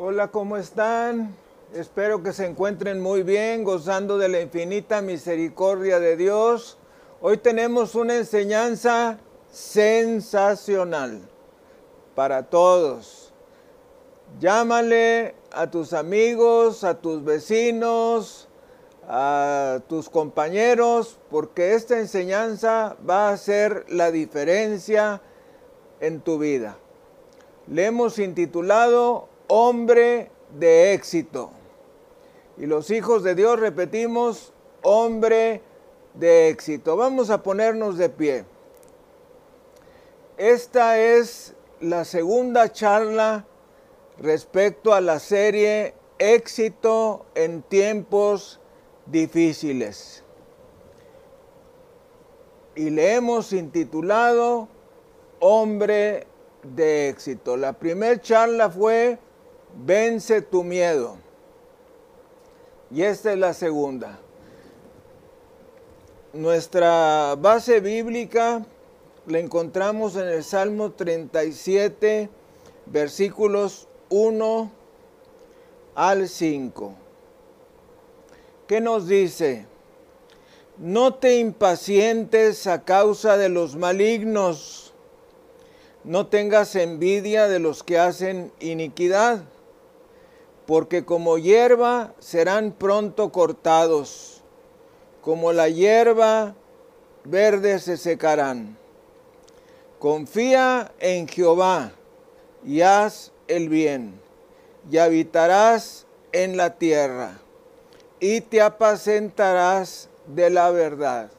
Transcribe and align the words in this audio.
Hola, 0.00 0.28
¿cómo 0.28 0.56
están? 0.56 1.34
Espero 1.74 2.22
que 2.22 2.32
se 2.32 2.46
encuentren 2.46 3.00
muy 3.00 3.24
bien, 3.24 3.64
gozando 3.64 4.16
de 4.16 4.28
la 4.28 4.40
infinita 4.40 5.02
misericordia 5.02 5.98
de 5.98 6.16
Dios. 6.16 6.78
Hoy 7.20 7.38
tenemos 7.38 7.96
una 7.96 8.14
enseñanza 8.14 9.18
sensacional 9.50 11.20
para 12.14 12.44
todos. 12.44 13.32
Llámale 14.38 15.34
a 15.50 15.68
tus 15.68 15.92
amigos, 15.92 16.84
a 16.84 17.00
tus 17.00 17.24
vecinos, 17.24 18.46
a 19.08 19.80
tus 19.88 20.08
compañeros, 20.08 21.18
porque 21.28 21.74
esta 21.74 21.98
enseñanza 21.98 22.96
va 23.04 23.30
a 23.30 23.32
hacer 23.32 23.84
la 23.88 24.12
diferencia 24.12 25.22
en 25.98 26.20
tu 26.20 26.38
vida. 26.38 26.76
Le 27.66 27.86
hemos 27.86 28.20
intitulado 28.20 29.28
Hombre 29.48 30.30
de 30.58 30.92
éxito. 30.94 31.50
Y 32.56 32.66
los 32.66 32.90
hijos 32.90 33.22
de 33.22 33.34
Dios 33.34 33.58
repetimos, 33.58 34.52
hombre 34.82 35.62
de 36.14 36.48
éxito. 36.48 36.96
Vamos 36.96 37.30
a 37.30 37.42
ponernos 37.42 37.98
de 37.98 38.08
pie. 38.08 38.44
Esta 40.36 40.98
es 40.98 41.54
la 41.80 42.04
segunda 42.04 42.70
charla 42.72 43.44
respecto 44.18 44.92
a 44.92 45.00
la 45.00 45.18
serie 45.18 45.94
Éxito 46.18 47.26
en 47.34 47.62
tiempos 47.62 48.60
difíciles. 49.06 50.24
Y 52.74 52.90
le 52.90 53.14
hemos 53.14 53.52
intitulado 53.52 54.68
Hombre 55.40 56.26
de 56.64 57.08
éxito. 57.08 57.56
La 57.56 57.72
primera 57.72 58.20
charla 58.20 58.68
fue 58.68 59.18
Vence 59.80 60.42
tu 60.42 60.64
miedo. 60.64 61.16
Y 62.90 63.02
esta 63.02 63.32
es 63.32 63.38
la 63.38 63.54
segunda. 63.54 64.18
Nuestra 66.32 67.36
base 67.36 67.78
bíblica 67.78 68.66
la 69.26 69.38
encontramos 69.38 70.16
en 70.16 70.26
el 70.26 70.42
Salmo 70.42 70.92
37, 70.92 72.28
versículos 72.86 73.86
1 74.08 74.72
al 75.94 76.28
5. 76.28 76.94
¿Qué 78.66 78.80
nos 78.80 79.06
dice? 79.06 79.66
No 80.76 81.14
te 81.14 81.38
impacientes 81.38 82.66
a 82.66 82.82
causa 82.82 83.36
de 83.36 83.48
los 83.48 83.76
malignos, 83.76 84.92
no 86.02 86.26
tengas 86.26 86.74
envidia 86.74 87.46
de 87.46 87.60
los 87.60 87.82
que 87.82 87.98
hacen 87.98 88.52
iniquidad, 88.60 89.42
porque 90.68 91.06
como 91.06 91.38
hierba 91.38 92.12
serán 92.18 92.72
pronto 92.72 93.32
cortados, 93.32 94.42
como 95.22 95.54
la 95.54 95.70
hierba 95.70 96.56
verde 97.24 97.78
se 97.78 97.96
secarán. 97.96 98.76
Confía 99.98 100.92
en 101.00 101.26
Jehová 101.26 101.92
y 102.66 102.82
haz 102.82 103.32
el 103.46 103.70
bien, 103.70 104.20
y 104.90 104.98
habitarás 104.98 106.04
en 106.32 106.58
la 106.58 106.76
tierra 106.76 107.38
y 108.20 108.42
te 108.42 108.60
apacentarás 108.60 110.10
de 110.26 110.50
la 110.50 110.70
verdad. 110.70 111.30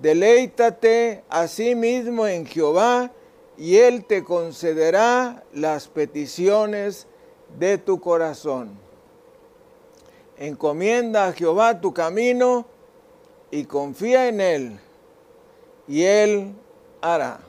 Deleítate 0.00 1.24
a 1.28 1.48
sí 1.48 1.74
mismo 1.74 2.28
en 2.28 2.46
Jehová 2.46 3.10
y 3.58 3.78
Él 3.78 4.04
te 4.04 4.22
concederá 4.22 5.42
las 5.52 5.88
peticiones 5.88 7.08
de 7.58 7.78
tu 7.78 8.00
corazón. 8.00 8.78
Encomienda 10.36 11.26
a 11.26 11.32
Jehová 11.32 11.80
tu 11.80 11.94
camino 11.94 12.66
y 13.50 13.64
confía 13.64 14.28
en 14.28 14.40
Él 14.40 14.80
y 15.88 16.02
Él 16.02 16.52
hará. 17.00 17.40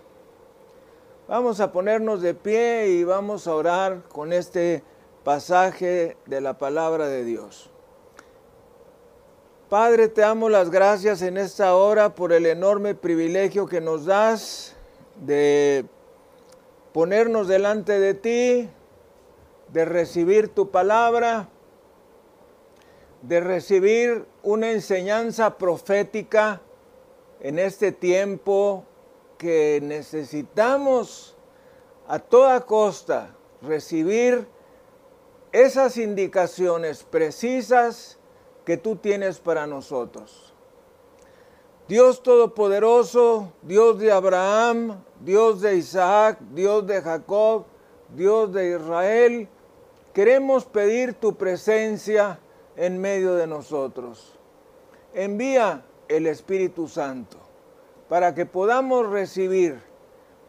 Vamos 1.27 1.59
a 1.59 1.71
ponernos 1.71 2.21
de 2.21 2.33
pie 2.33 2.87
y 2.87 3.03
vamos 3.03 3.47
a 3.47 3.55
orar 3.55 4.03
con 4.09 4.31
este 4.31 4.83
pasaje 5.23 6.15
de 6.25 6.39
la 6.39 6.57
palabra 6.57 7.07
de 7.07 7.25
Dios. 7.25 7.69
Padre, 9.69 10.07
te 10.07 10.23
amo 10.23 10.47
las 10.47 10.69
gracias 10.69 11.21
en 11.21 11.37
esta 11.37 11.75
hora 11.75 12.15
por 12.15 12.31
el 12.31 12.45
enorme 12.45 12.95
privilegio 12.95 13.65
que 13.65 13.81
nos 13.81 14.05
das 14.05 14.73
de 15.19 15.83
ponernos 16.93 17.49
delante 17.49 17.99
de 17.99 18.13
ti, 18.13 18.69
de 19.73 19.85
recibir 19.85 20.49
tu 20.49 20.69
palabra, 20.69 21.49
de 23.21 23.39
recibir 23.39 24.25
una 24.43 24.71
enseñanza 24.71 25.57
profética 25.57 26.61
en 27.39 27.59
este 27.59 27.91
tiempo 27.91 28.85
que 29.37 29.79
necesitamos 29.81 31.35
a 32.07 32.19
toda 32.19 32.61
costa 32.61 33.35
recibir 33.61 34.47
esas 35.51 35.97
indicaciones 35.97 37.03
precisas 37.03 38.17
que 38.65 38.77
tú 38.77 38.95
tienes 38.95 39.39
para 39.39 39.67
nosotros. 39.67 40.53
Dios 41.87 42.21
Todopoderoso, 42.21 43.53
Dios 43.61 43.97
de 43.99 44.11
Abraham, 44.11 45.01
Dios 45.21 45.61
de 45.61 45.77
Isaac, 45.77 46.37
Dios 46.51 46.85
de 46.85 47.01
Jacob, 47.01 47.65
Dios 48.13 48.51
de 48.51 48.71
Israel, 48.71 49.47
queremos 50.17 50.65
pedir 50.65 51.13
tu 51.13 51.35
presencia 51.35 52.39
en 52.75 52.99
medio 52.99 53.35
de 53.35 53.45
nosotros. 53.45 54.33
Envía 55.13 55.85
el 56.07 56.25
Espíritu 56.25 56.87
Santo 56.87 57.37
para 58.09 58.33
que 58.33 58.47
podamos 58.47 59.07
recibir 59.07 59.79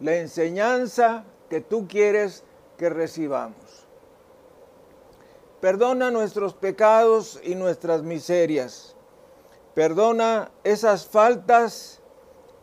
la 0.01 0.17
enseñanza 0.17 1.25
que 1.51 1.61
tú 1.61 1.87
quieres 1.87 2.45
que 2.79 2.89
recibamos. 2.89 3.87
Perdona 5.61 6.11
nuestros 6.11 6.55
pecados 6.55 7.39
y 7.45 7.55
nuestras 7.55 8.03
miserias. 8.03 8.97
Perdona 9.75 10.51
esas 10.65 11.07
faltas 11.07 12.01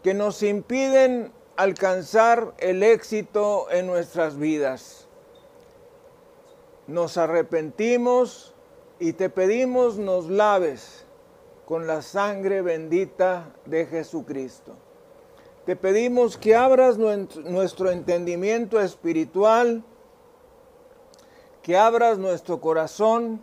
que 0.01 0.15
nos 0.15 0.41
impiden 0.41 1.31
alcanzar 1.55 2.55
el 2.57 2.81
éxito 2.81 3.69
en 3.69 3.85
nuestras 3.85 4.39
vidas. 4.39 5.04
Nos 6.87 7.17
arrepentimos 7.17 8.53
y 8.99 9.13
te 9.13 9.29
pedimos 9.29 9.97
nos 9.97 10.29
laves 10.29 11.05
con 11.65 11.87
la 11.87 12.01
sangre 12.01 12.61
bendita 12.61 13.53
de 13.65 13.85
Jesucristo. 13.87 14.75
Te 15.65 15.75
pedimos 15.75 16.37
que 16.37 16.55
abras 16.55 16.97
nuestro 16.97 17.89
entendimiento 17.89 18.79
espiritual, 18.79 19.83
que 21.63 21.75
abras 21.75 22.19
nuestro 22.19 22.61
corazón 22.61 23.41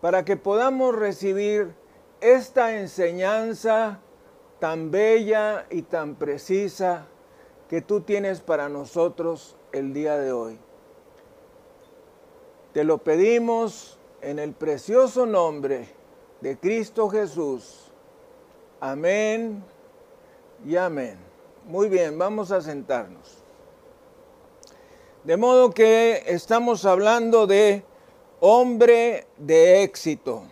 para 0.00 0.24
que 0.24 0.38
podamos 0.38 0.96
recibir 0.96 1.74
esta 2.22 2.78
enseñanza 2.78 4.00
tan 4.60 4.90
bella 4.90 5.66
y 5.68 5.82
tan 5.82 6.14
precisa 6.14 7.06
que 7.68 7.82
tú 7.82 8.00
tienes 8.00 8.40
para 8.40 8.70
nosotros 8.70 9.56
el 9.72 9.92
día 9.92 10.16
de 10.16 10.32
hoy. 10.32 10.58
Te 12.72 12.84
lo 12.84 12.98
pedimos 12.98 13.98
en 14.22 14.38
el 14.38 14.54
precioso 14.54 15.26
nombre 15.26 15.88
de 16.40 16.56
Cristo 16.56 17.10
Jesús. 17.10 17.90
Amén 18.80 19.62
y 20.64 20.76
amén. 20.76 21.18
Muy 21.66 21.90
bien, 21.90 22.18
vamos 22.18 22.50
a 22.50 22.62
sentarnos. 22.62 23.42
De 25.22 25.36
modo 25.36 25.70
que 25.70 26.22
estamos 26.26 26.86
hablando 26.86 27.46
de 27.46 27.84
hombre 28.40 29.26
de 29.36 29.82
éxito. 29.82 30.42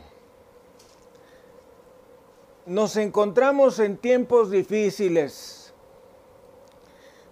Nos 2.67 2.97
encontramos 2.97 3.79
en 3.79 3.97
tiempos 3.97 4.51
difíciles, 4.51 5.73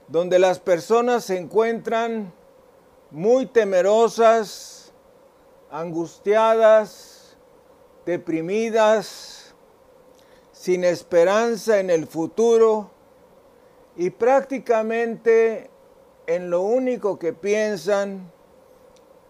donde 0.09 0.39
las 0.39 0.59
personas 0.59 1.27
se 1.27 1.37
encuentran 1.37 2.33
muy 3.11 3.47
temerosas, 3.47 4.78
angustiadas, 5.71 7.37
deprimidas, 8.07 9.55
sin 10.53 10.85
esperanza 10.85 11.79
en 11.79 11.91
el 11.91 12.07
futuro 12.07 12.91
y 13.97 14.11
prácticamente 14.11 15.71
en 16.27 16.51
lo 16.51 16.63
único 16.63 17.19
que 17.19 17.33
piensan 17.33 18.31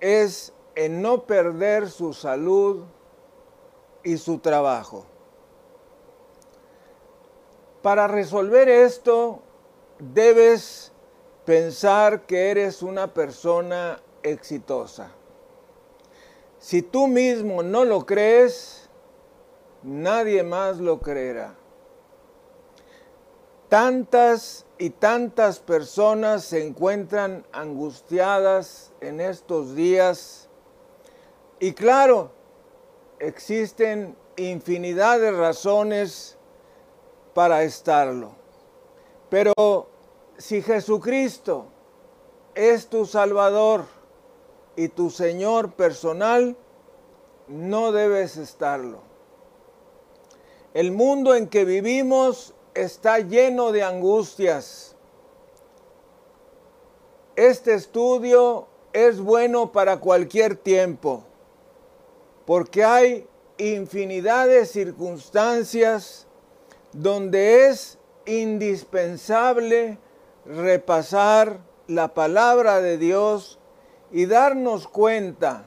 es 0.00 0.52
en 0.74 1.02
no 1.02 1.24
perder 1.26 1.90
su 1.90 2.12
salud 2.12 2.84
y 4.02 4.16
su 4.16 4.38
trabajo. 4.38 5.06
Para 7.82 8.08
resolver 8.08 8.68
esto, 8.68 9.40
debes 9.98 10.92
pensar 11.44 12.26
que 12.26 12.50
eres 12.50 12.82
una 12.82 13.12
persona 13.12 14.00
exitosa. 14.22 15.17
Si 16.68 16.82
tú 16.82 17.06
mismo 17.06 17.62
no 17.62 17.86
lo 17.86 18.04
crees, 18.04 18.90
nadie 19.82 20.42
más 20.42 20.76
lo 20.80 21.00
creerá. 21.00 21.54
Tantas 23.70 24.66
y 24.76 24.90
tantas 24.90 25.60
personas 25.60 26.44
se 26.44 26.66
encuentran 26.66 27.46
angustiadas 27.52 28.92
en 29.00 29.22
estos 29.22 29.74
días 29.74 30.50
y 31.58 31.72
claro, 31.72 32.32
existen 33.18 34.14
infinidad 34.36 35.20
de 35.20 35.30
razones 35.30 36.36
para 37.32 37.62
estarlo. 37.62 38.32
Pero 39.30 39.88
si 40.36 40.60
Jesucristo 40.60 41.64
es 42.54 42.88
tu 42.88 43.06
Salvador 43.06 43.97
y 44.78 44.86
tu 44.86 45.10
Señor 45.10 45.72
personal, 45.72 46.56
no 47.48 47.90
debes 47.90 48.36
estarlo. 48.36 49.00
El 50.72 50.92
mundo 50.92 51.34
en 51.34 51.48
que 51.48 51.64
vivimos 51.64 52.54
está 52.74 53.18
lleno 53.18 53.72
de 53.72 53.82
angustias. 53.82 54.94
Este 57.34 57.74
estudio 57.74 58.68
es 58.92 59.18
bueno 59.20 59.72
para 59.72 59.96
cualquier 59.96 60.54
tiempo, 60.54 61.24
porque 62.46 62.84
hay 62.84 63.26
infinidad 63.56 64.46
de 64.46 64.64
circunstancias 64.64 66.28
donde 66.92 67.66
es 67.66 67.98
indispensable 68.26 69.98
repasar 70.46 71.58
la 71.88 72.14
palabra 72.14 72.80
de 72.80 72.96
Dios 72.96 73.57
y 74.10 74.26
darnos 74.26 74.88
cuenta 74.88 75.66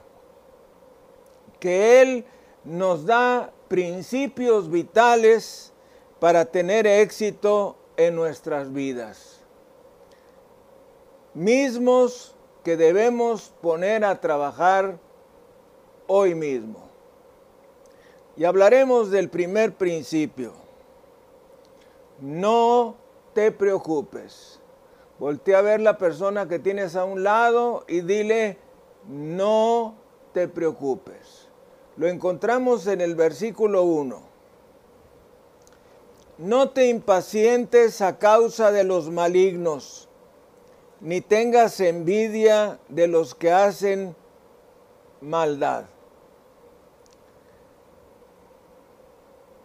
que 1.60 2.02
Él 2.02 2.24
nos 2.64 3.06
da 3.06 3.52
principios 3.68 4.70
vitales 4.70 5.72
para 6.18 6.44
tener 6.44 6.86
éxito 6.86 7.76
en 7.96 8.14
nuestras 8.14 8.72
vidas. 8.72 9.40
Mismos 11.34 12.34
que 12.62 12.76
debemos 12.76 13.52
poner 13.60 14.04
a 14.04 14.20
trabajar 14.20 14.98
hoy 16.06 16.34
mismo. 16.34 16.80
Y 18.36 18.44
hablaremos 18.44 19.10
del 19.10 19.28
primer 19.28 19.74
principio. 19.74 20.52
No 22.20 22.96
te 23.34 23.50
preocupes. 23.50 24.61
Voltea 25.18 25.58
a 25.58 25.62
ver 25.62 25.80
la 25.80 25.98
persona 25.98 26.48
que 26.48 26.58
tienes 26.58 26.96
a 26.96 27.04
un 27.04 27.22
lado 27.22 27.84
y 27.86 28.00
dile, 28.00 28.58
no 29.08 29.94
te 30.32 30.48
preocupes. 30.48 31.48
Lo 31.96 32.08
encontramos 32.08 32.86
en 32.86 33.00
el 33.00 33.14
versículo 33.14 33.82
1. 33.82 34.32
No 36.38 36.70
te 36.70 36.86
impacientes 36.86 38.00
a 38.00 38.18
causa 38.18 38.72
de 38.72 38.84
los 38.84 39.10
malignos, 39.10 40.08
ni 41.00 41.20
tengas 41.20 41.78
envidia 41.80 42.78
de 42.88 43.06
los 43.06 43.34
que 43.34 43.52
hacen 43.52 44.16
maldad. 45.20 45.84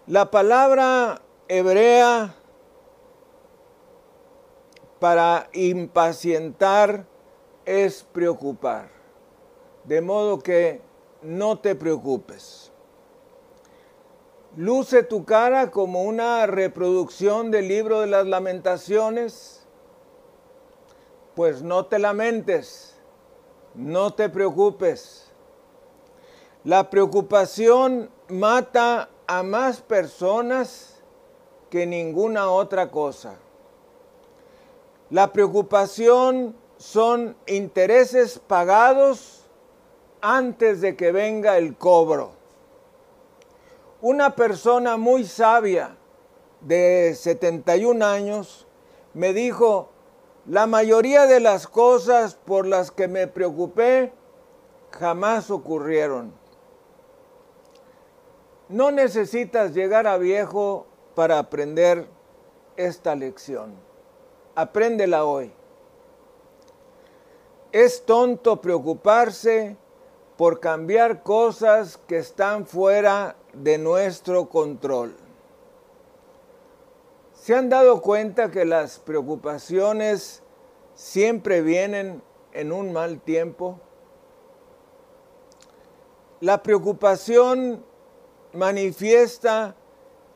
La 0.05 0.29
palabra 0.29 1.21
hebrea 1.47 2.35
para 4.99 5.49
impacientar 5.53 7.05
es 7.65 8.03
preocupar. 8.03 8.89
De 9.83 10.01
modo 10.01 10.39
que 10.39 10.81
no 11.21 11.59
te 11.59 11.75
preocupes. 11.75 12.71
Luce 14.55 15.03
tu 15.03 15.23
cara 15.23 15.69
como 15.69 16.03
una 16.03 16.45
reproducción 16.47 17.51
del 17.51 17.67
libro 17.67 18.01
de 18.01 18.07
las 18.07 18.25
lamentaciones. 18.25 19.67
Pues 21.35 21.61
no 21.61 21.85
te 21.85 21.99
lamentes, 21.99 22.99
no 23.75 24.13
te 24.13 24.29
preocupes. 24.29 25.31
La 26.63 26.89
preocupación 26.89 28.09
mata 28.29 29.09
a 29.27 29.43
más 29.43 29.81
personas 29.81 31.03
que 31.69 31.85
ninguna 31.85 32.49
otra 32.49 32.89
cosa. 32.89 33.37
La 35.09 35.31
preocupación 35.31 36.53
son 36.77 37.37
intereses 37.45 38.39
pagados 38.39 39.45
antes 40.19 40.81
de 40.81 40.97
que 40.97 41.13
venga 41.13 41.57
el 41.57 41.77
cobro. 41.77 42.31
Una 44.01 44.35
persona 44.35 44.97
muy 44.97 45.23
sabia 45.23 45.95
de 46.59 47.15
71 47.15 48.05
años 48.05 48.67
me 49.13 49.31
dijo, 49.31 49.89
la 50.45 50.67
mayoría 50.67 51.25
de 51.25 51.39
las 51.39 51.67
cosas 51.67 52.35
por 52.35 52.67
las 52.67 52.91
que 52.91 53.07
me 53.07 53.27
preocupé 53.27 54.11
jamás 54.91 55.49
ocurrieron. 55.49 56.33
No 58.67 58.91
necesitas 58.91 59.73
llegar 59.73 60.05
a 60.05 60.17
viejo 60.17 60.85
para 61.15 61.39
aprender 61.39 62.09
esta 62.75 63.15
lección. 63.15 63.86
Apréndela 64.57 65.23
hoy. 65.23 65.51
Es 67.71 68.03
tonto 68.07 68.59
preocuparse 68.59 69.77
por 70.35 70.59
cambiar 70.59 71.21
cosas 71.21 71.99
que 72.07 72.17
están 72.17 72.65
fuera 72.65 73.35
de 73.53 73.77
nuestro 73.77 74.49
control. 74.49 75.15
¿Se 77.35 77.53
han 77.53 77.69
dado 77.69 78.01
cuenta 78.01 78.49
que 78.49 78.65
las 78.65 78.97
preocupaciones 78.97 80.41
siempre 80.95 81.61
vienen 81.61 82.23
en 82.51 82.71
un 82.71 82.91
mal 82.93 83.21
tiempo? 83.21 83.79
La 86.39 86.63
preocupación 86.63 87.85
manifiesta 88.53 89.75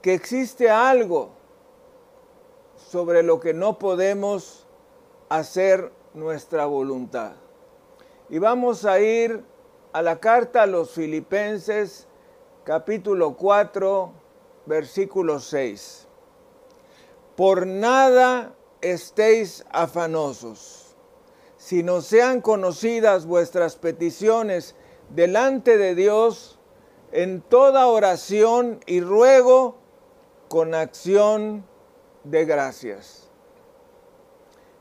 que 0.04 0.14
existe 0.14 0.70
algo 0.70 1.41
sobre 2.92 3.24
lo 3.24 3.40
que 3.40 3.54
no 3.54 3.80
podemos 3.80 4.68
hacer 5.30 5.94
nuestra 6.14 6.66
voluntad. 6.66 7.32
Y 8.30 8.38
vamos 8.38 8.84
a 8.84 9.00
ir 9.00 9.46
a 9.94 10.02
la 10.02 10.20
carta 10.20 10.64
a 10.64 10.66
los 10.66 10.92
filipenses 10.92 12.10
capítulo 12.66 13.38
4, 13.38 14.12
versículo 14.66 15.40
6. 15.40 16.06
Por 17.38 17.66
nada 17.66 18.56
estéis 18.82 19.64
afanosos, 19.72 20.98
sino 21.56 22.02
sean 22.02 22.42
conocidas 22.42 23.26
vuestras 23.26 23.78
peticiones 23.78 24.76
delante 25.08 25.78
de 25.78 25.96
Dios 25.96 26.60
en 27.14 27.40
toda 27.40 27.88
oración 27.88 28.82
y 28.86 29.00
ruego 29.00 29.78
con 30.50 30.76
acción 30.76 31.71
de 32.24 32.46
gracias. 32.46 33.30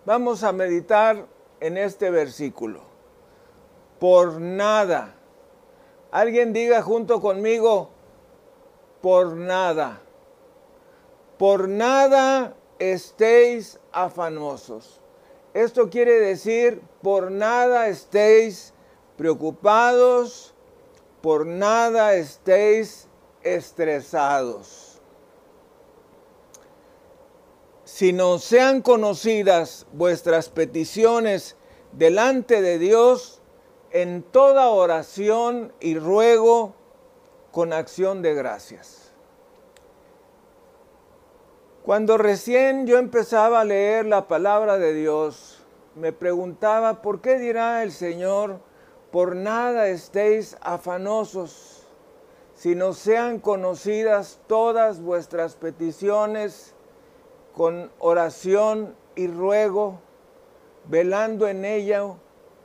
Vamos 0.04 0.42
a 0.42 0.52
meditar 0.52 1.26
en 1.60 1.76
este 1.76 2.10
versículo. 2.10 2.80
Por 3.98 4.40
nada. 4.40 5.14
Alguien 6.10 6.52
diga 6.52 6.82
junto 6.82 7.20
conmigo, 7.20 7.90
por 9.00 9.36
nada. 9.36 10.00
Por 11.38 11.68
nada 11.68 12.54
estéis 12.78 13.78
afanosos. 13.92 15.00
Esto 15.52 15.90
quiere 15.90 16.18
decir, 16.18 16.80
por 17.02 17.30
nada 17.30 17.88
estéis 17.88 18.72
preocupados, 19.16 20.54
por 21.20 21.44
nada 21.44 22.14
estéis 22.14 23.06
estresados, 23.42 24.89
sino 28.00 28.38
sean 28.38 28.80
conocidas 28.80 29.86
vuestras 29.92 30.48
peticiones 30.48 31.58
delante 31.92 32.62
de 32.62 32.78
Dios 32.78 33.42
en 33.90 34.22
toda 34.22 34.70
oración 34.70 35.74
y 35.80 35.98
ruego 35.98 36.74
con 37.52 37.74
acción 37.74 38.22
de 38.22 38.32
gracias. 38.32 39.12
Cuando 41.84 42.16
recién 42.16 42.86
yo 42.86 42.96
empezaba 42.96 43.60
a 43.60 43.66
leer 43.66 44.06
la 44.06 44.28
palabra 44.28 44.78
de 44.78 44.94
Dios, 44.94 45.62
me 45.94 46.14
preguntaba, 46.14 47.02
¿por 47.02 47.20
qué 47.20 47.38
dirá 47.38 47.82
el 47.82 47.92
Señor? 47.92 48.60
por 49.10 49.36
nada 49.36 49.88
estéis 49.88 50.56
afanosos, 50.62 51.86
sino 52.54 52.94
sean 52.94 53.40
conocidas 53.40 54.40
todas 54.46 55.02
vuestras 55.02 55.54
peticiones 55.54 56.74
con 57.60 57.90
oración 57.98 58.96
y 59.16 59.26
ruego, 59.26 60.00
velando 60.86 61.46
en 61.46 61.66
ella 61.66 62.14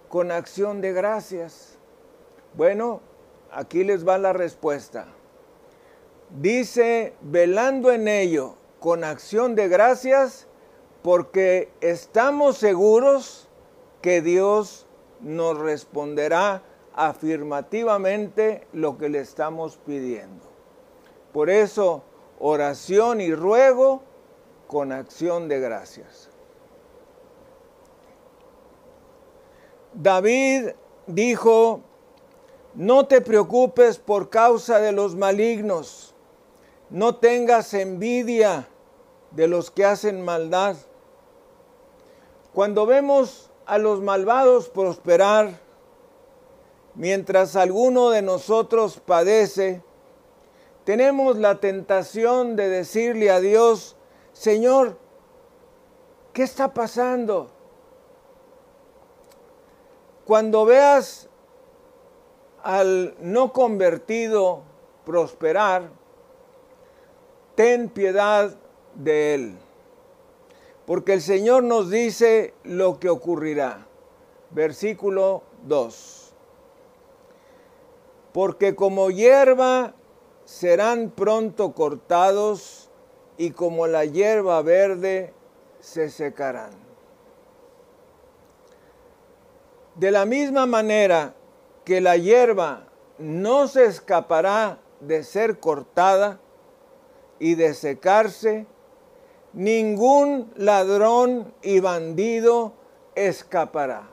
con 0.08 0.32
acción 0.32 0.80
de 0.80 0.94
gracias. 0.94 1.78
Bueno, 2.54 3.02
aquí 3.52 3.84
les 3.84 4.08
va 4.08 4.18
la 4.18 4.32
respuesta. 4.32 5.08
Dice, 6.40 7.14
velando 7.20 7.92
en 7.92 8.08
ello 8.08 8.56
con 8.80 9.04
acción 9.04 9.54
de 9.54 9.68
gracias, 9.68 10.48
porque 11.02 11.74
estamos 11.82 12.58
seguros 12.58 13.50
que 14.02 14.22
Dios 14.22 14.88
nos 15.20 15.58
responderá 15.58 16.64
afirmativamente 16.94 18.66
lo 18.72 18.98
que 18.98 19.10
le 19.10 19.20
estamos 19.20 19.75
pidiendo. 19.75 20.46
Por 21.34 21.50
eso, 21.50 22.02
oración 22.40 23.20
y 23.20 23.36
ruego 23.36 24.15
con 24.68 24.92
acción 24.92 25.48
de 25.48 25.60
gracias. 25.60 26.30
David 29.94 30.72
dijo, 31.08 31.82
no 32.74 33.08
te 33.08 33.22
preocupes 33.22 33.98
por 33.98 34.30
causa 34.30 34.80
de 34.80 34.92
los 34.92 35.16
malignos, 35.16 36.14
no 36.90 37.16
tengas 37.16 37.74
envidia 37.74 38.68
de 39.32 39.48
los 39.48 39.72
que 39.72 39.86
hacen 39.86 40.22
maldad. 40.22 40.76
Cuando 42.54 42.86
vemos 42.86 43.50
a 43.66 43.78
los 43.78 44.02
malvados 44.02 44.70
prosperar, 44.70 45.60
mientras 46.96 47.56
alguno 47.56 48.10
de 48.10 48.22
nosotros 48.22 49.02
padece, 49.06 49.82
tenemos 50.84 51.38
la 51.38 51.60
tentación 51.60 52.56
de 52.56 52.70
decirle 52.70 53.32
a 53.32 53.40
Dios, 53.40 53.95
Señor, 54.36 54.98
¿qué 56.34 56.44
está 56.44 56.74
pasando? 56.74 57.50
Cuando 60.25 60.65
veas 60.65 61.30
al 62.62 63.15
no 63.22 63.54
convertido 63.54 64.63
prosperar, 65.06 65.89
ten 67.56 67.88
piedad 67.88 68.54
de 68.94 69.36
él. 69.36 69.58
Porque 70.86 71.13
el 71.13 71.22
Señor 71.22 71.63
nos 71.63 71.89
dice 71.89 72.54
lo 72.63 73.00
que 73.00 73.10
ocurrirá. 73.10 73.88
Versículo 74.51 75.44
2. 75.63 76.34
Porque 78.34 78.75
como 78.75 79.12
hierba 79.12 79.94
serán 80.44 81.10
pronto 81.10 81.72
cortados 81.72 82.85
y 83.38 83.51
como 83.51 83.88
la 83.88 84.06
hierba 84.06 84.62
verde 84.62 85.34
se 85.80 86.10
secarán. 86.10 86.72
De 89.96 90.12
la 90.12 90.25
misma 90.25 90.65
manera 90.65 91.36
que 91.84 92.01
la 92.01 92.18
hierba 92.18 92.88
no 93.18 93.68
se 93.68 93.86
escapará 93.86 94.80
de 95.00 95.24
ser 95.24 95.60
cortada 95.60 96.39
y 97.39 97.56
de 97.56 97.74
secarse, 97.74 98.65
ningún 99.54 100.51
ladrón 100.56 101.54
y 101.62 101.80
bandido 101.80 102.74
escapará. 103.15 104.10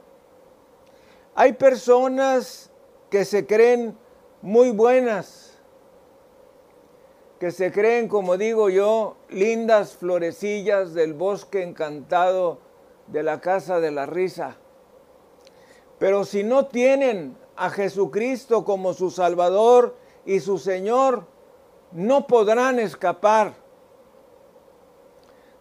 Hay 1.35 1.55
personas 1.55 2.71
que 3.11 3.25
se 3.25 3.47
creen 3.47 3.97
muy 4.41 4.71
buenas, 4.71 5.52
que 7.43 7.51
se 7.51 7.73
creen, 7.73 8.07
como 8.07 8.37
digo 8.37 8.71
yo, 8.71 9.17
lindas 9.29 9.97
florecillas 9.97 10.95
del 10.95 11.13
bosque 11.13 11.65
encantado 11.65 12.61
de 13.09 13.25
la 13.25 13.41
casa 13.41 13.81
de 13.81 13.91
la 13.91 14.07
risa. 14.07 14.59
Pero 15.99 16.25
si 16.25 16.45
no 16.45 16.67
tienen 16.67 17.37
a 17.57 17.71
Jesucristo 17.71 18.65
como 18.65 18.95
su 18.95 19.11
Salvador 19.11 19.97
y 20.25 20.39
su 20.39 20.57
Señor, 20.57 21.27
no 21.91 22.29
podrán 22.29 22.79
escapar 22.79 23.55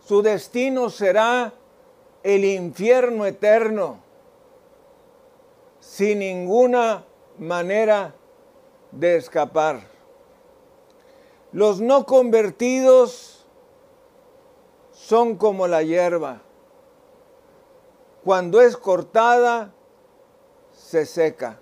su 0.06 0.22
destino 0.22 0.92
será 0.92 1.52
el 2.22 2.46
infierno 2.46 3.26
eterno, 3.26 3.98
sin 5.80 6.20
ninguna 6.20 7.06
manera 7.40 8.14
de 8.92 9.16
escapar. 9.16 9.91
Los 11.53 11.81
no 11.81 12.05
convertidos 12.05 13.46
son 14.93 15.36
como 15.36 15.67
la 15.67 15.84
hierba. 15.84 16.41
Cuando 18.24 18.62
es 18.62 18.77
cortada, 18.77 19.74
se 20.72 21.05
seca. 21.05 21.60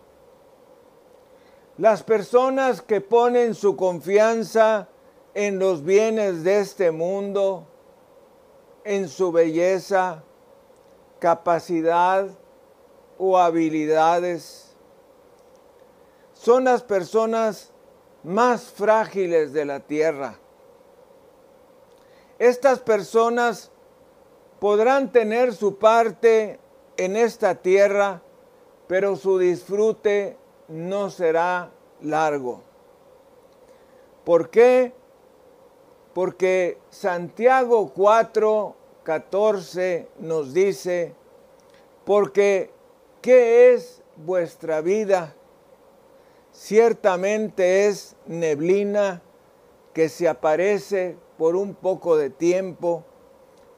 Las 1.78 2.04
personas 2.04 2.82
que 2.82 3.02
ponen 3.02 3.56
su 3.56 3.76
confianza 3.76 4.90
en 5.34 5.58
los 5.58 5.84
bienes 5.84 6.44
de 6.44 6.60
este 6.60 6.92
mundo, 6.92 7.66
en 8.84 9.08
su 9.08 9.32
belleza, 9.32 10.24
capacidad 11.20 12.28
o 13.18 13.38
habilidades. 13.38 14.76
Son 16.34 16.66
las 16.66 16.84
personas 16.84 17.72
más 18.24 18.66
frágiles 18.72 19.54
de 19.54 19.66
la 19.66 19.80
tierra. 19.80 20.36
Estas 22.38 22.80
personas 22.80 23.72
podrán 24.60 25.12
tener 25.12 25.54
su 25.54 25.78
parte 25.78 26.60
en 26.98 27.16
esta 27.16 27.56
tierra, 27.56 28.22
pero 28.88 29.16
su 29.16 29.38
disfrute 29.38 30.38
no 30.68 31.10
será 31.10 31.72
largo. 32.02 32.62
¿Por 34.24 34.50
qué? 34.50 34.94
Porque 36.14 36.78
Santiago 36.90 37.92
4, 37.94 38.76
14 39.04 40.08
nos 40.20 40.54
dice, 40.54 41.14
porque 42.06 42.72
¿qué 43.22 43.74
es 43.74 44.02
vuestra 44.16 44.82
vida? 44.82 45.36
Ciertamente 46.62 47.88
es 47.88 48.18
neblina 48.26 49.22
que 49.94 50.10
se 50.10 50.28
aparece 50.28 51.16
por 51.38 51.56
un 51.56 51.74
poco 51.74 52.18
de 52.18 52.30
tiempo 52.30 53.06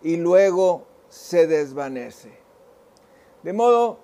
y 0.01 0.17
luego 0.17 0.87
se 1.07 1.45
desvanece. 1.45 2.31
De 3.43 3.53
modo 3.53 3.99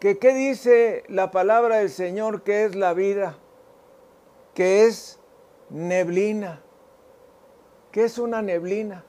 que, 0.00 0.18
¿qué 0.18 0.32
dice 0.32 1.04
la 1.08 1.30
palabra 1.30 1.76
del 1.76 1.90
Señor 1.90 2.44
que 2.44 2.64
es 2.64 2.74
la 2.74 2.94
vida? 2.94 3.36
Que 4.54 4.86
es 4.86 5.20
neblina. 5.68 6.62
¿Qué 7.92 8.04
es 8.04 8.16
una 8.16 8.40
neblina? 8.40 9.04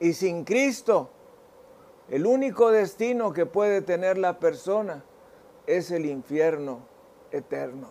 Y 0.00 0.14
sin 0.14 0.42
Cristo, 0.42 1.08
el 2.10 2.26
único 2.26 2.72
destino 2.72 3.32
que 3.32 3.46
puede 3.46 3.80
tener 3.80 4.18
la 4.18 4.40
persona 4.40 5.04
es 5.68 5.92
el 5.92 6.04
infierno 6.04 6.97
eterno. 7.32 7.88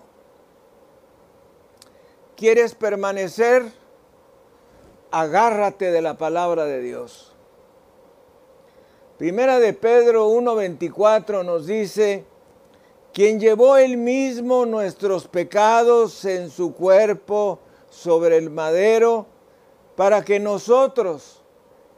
¿Quieres 2.36 2.76
permanecer? 2.76 3.64
Agárrate 5.12 5.92
de 5.92 6.02
la 6.02 6.18
palabra 6.18 6.66
de 6.66 6.82
Dios. 6.82 7.34
Primera 9.18 9.60
de 9.60 9.74
Pedro 9.74 10.30
1:24 10.30 11.44
nos 11.44 11.66
dice, 11.66 12.26
quien 13.14 13.40
llevó 13.40 13.78
él 13.78 13.98
mismo 13.98 14.68
nuestros 14.68 15.28
pecados 15.28 16.24
en 16.26 16.52
su 16.52 16.76
cuerpo 16.76 17.60
sobre 17.90 18.38
el 18.38 18.52
madero, 18.52 19.26
para 19.96 20.24
que 20.24 20.40
nosotros, 20.40 21.42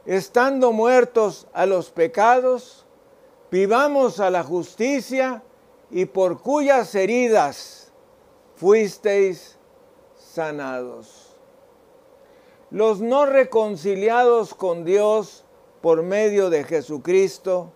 estando 0.06 0.72
muertos 0.72 1.46
a 1.52 1.66
los 1.66 1.90
pecados, 1.90 2.86
vivamos 3.50 4.18
a 4.20 4.30
la 4.30 4.42
justicia 4.42 5.42
y 5.90 6.04
por 6.04 6.40
cuyas 6.40 6.94
heridas 6.94 7.92
fuisteis 8.56 9.58
sanados. 10.16 11.36
Los 12.70 13.00
no 13.00 13.26
reconciliados 13.26 14.54
con 14.54 14.84
Dios 14.84 15.44
por 15.80 16.02
medio 16.02 16.50
de 16.50 16.64
Jesucristo 16.64 17.72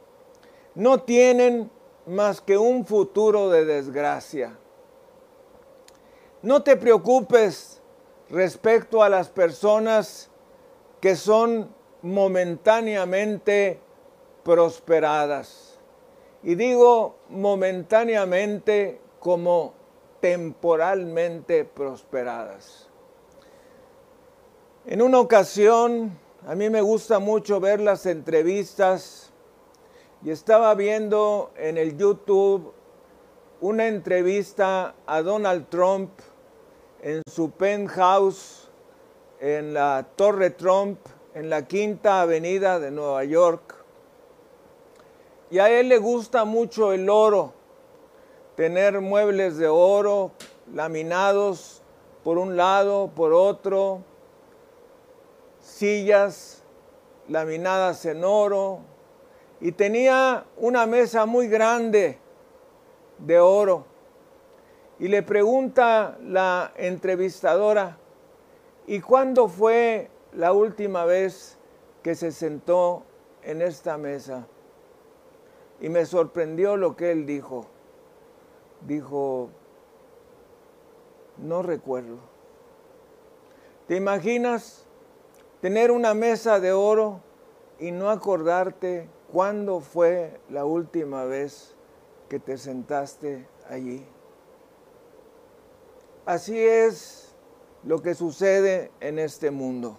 no 0.74 1.02
tienen 1.02 1.70
más 2.06 2.40
que 2.40 2.58
un 2.58 2.84
futuro 2.86 3.50
de 3.50 3.64
desgracia. 3.64 4.56
No 6.42 6.62
te 6.62 6.76
preocupes 6.76 7.80
respecto 8.28 9.02
a 9.02 9.08
las 9.08 9.28
personas 9.30 10.30
que 11.00 11.16
son 11.16 11.74
momentáneamente 12.02 13.80
prosperadas. 14.42 15.63
Y 16.44 16.54
digo 16.54 17.16
momentáneamente 17.30 19.00
como 19.18 19.74
temporalmente 20.20 21.64
prosperadas. 21.64 22.88
En 24.86 25.02
una 25.02 25.18
ocasión, 25.18 26.18
a 26.46 26.54
mí 26.54 26.70
me 26.70 26.82
gusta 26.82 27.18
mucho 27.18 27.58
ver 27.60 27.80
las 27.80 28.06
entrevistas 28.06 29.32
y 30.22 30.30
estaba 30.30 30.74
viendo 30.74 31.52
en 31.56 31.78
el 31.78 31.96
YouTube 31.96 32.72
una 33.60 33.86
entrevista 33.86 34.94
a 35.06 35.22
Donald 35.22 35.68
Trump 35.68 36.10
en 37.02 37.22
su 37.30 37.50
penthouse 37.50 38.64
en 39.40 39.74
la 39.74 40.06
Torre 40.16 40.50
Trump, 40.50 40.98
en 41.34 41.50
la 41.50 41.66
Quinta 41.66 42.22
Avenida 42.22 42.78
de 42.78 42.90
Nueva 42.90 43.24
York. 43.24 43.83
Y 45.54 45.60
a 45.60 45.70
él 45.70 45.88
le 45.88 45.98
gusta 45.98 46.44
mucho 46.44 46.92
el 46.92 47.08
oro, 47.08 47.52
tener 48.56 49.00
muebles 49.00 49.56
de 49.56 49.68
oro 49.68 50.32
laminados 50.74 51.80
por 52.24 52.38
un 52.38 52.56
lado, 52.56 53.12
por 53.14 53.32
otro, 53.32 54.02
sillas 55.60 56.64
laminadas 57.28 58.04
en 58.04 58.24
oro, 58.24 58.80
y 59.60 59.70
tenía 59.70 60.44
una 60.56 60.86
mesa 60.86 61.24
muy 61.24 61.46
grande 61.46 62.18
de 63.18 63.38
oro. 63.38 63.84
Y 64.98 65.06
le 65.06 65.22
pregunta 65.22 66.18
la 66.20 66.72
entrevistadora, 66.74 67.96
¿y 68.88 69.00
cuándo 69.00 69.46
fue 69.46 70.10
la 70.32 70.52
última 70.52 71.04
vez 71.04 71.58
que 72.02 72.16
se 72.16 72.32
sentó 72.32 73.04
en 73.44 73.62
esta 73.62 73.96
mesa? 73.96 74.48
Y 75.80 75.88
me 75.88 76.06
sorprendió 76.06 76.76
lo 76.76 76.96
que 76.96 77.10
él 77.10 77.26
dijo. 77.26 77.66
Dijo, 78.86 79.50
no 81.38 81.62
recuerdo. 81.62 82.18
¿Te 83.88 83.96
imaginas 83.96 84.86
tener 85.60 85.90
una 85.90 86.14
mesa 86.14 86.60
de 86.60 86.72
oro 86.72 87.20
y 87.78 87.90
no 87.90 88.10
acordarte 88.10 89.08
cuándo 89.32 89.80
fue 89.80 90.40
la 90.48 90.64
última 90.64 91.24
vez 91.24 91.74
que 92.28 92.38
te 92.38 92.56
sentaste 92.56 93.46
allí? 93.68 94.06
Así 96.24 96.58
es 96.58 97.34
lo 97.82 98.00
que 98.00 98.14
sucede 98.14 98.90
en 99.00 99.18
este 99.18 99.50
mundo. 99.50 99.98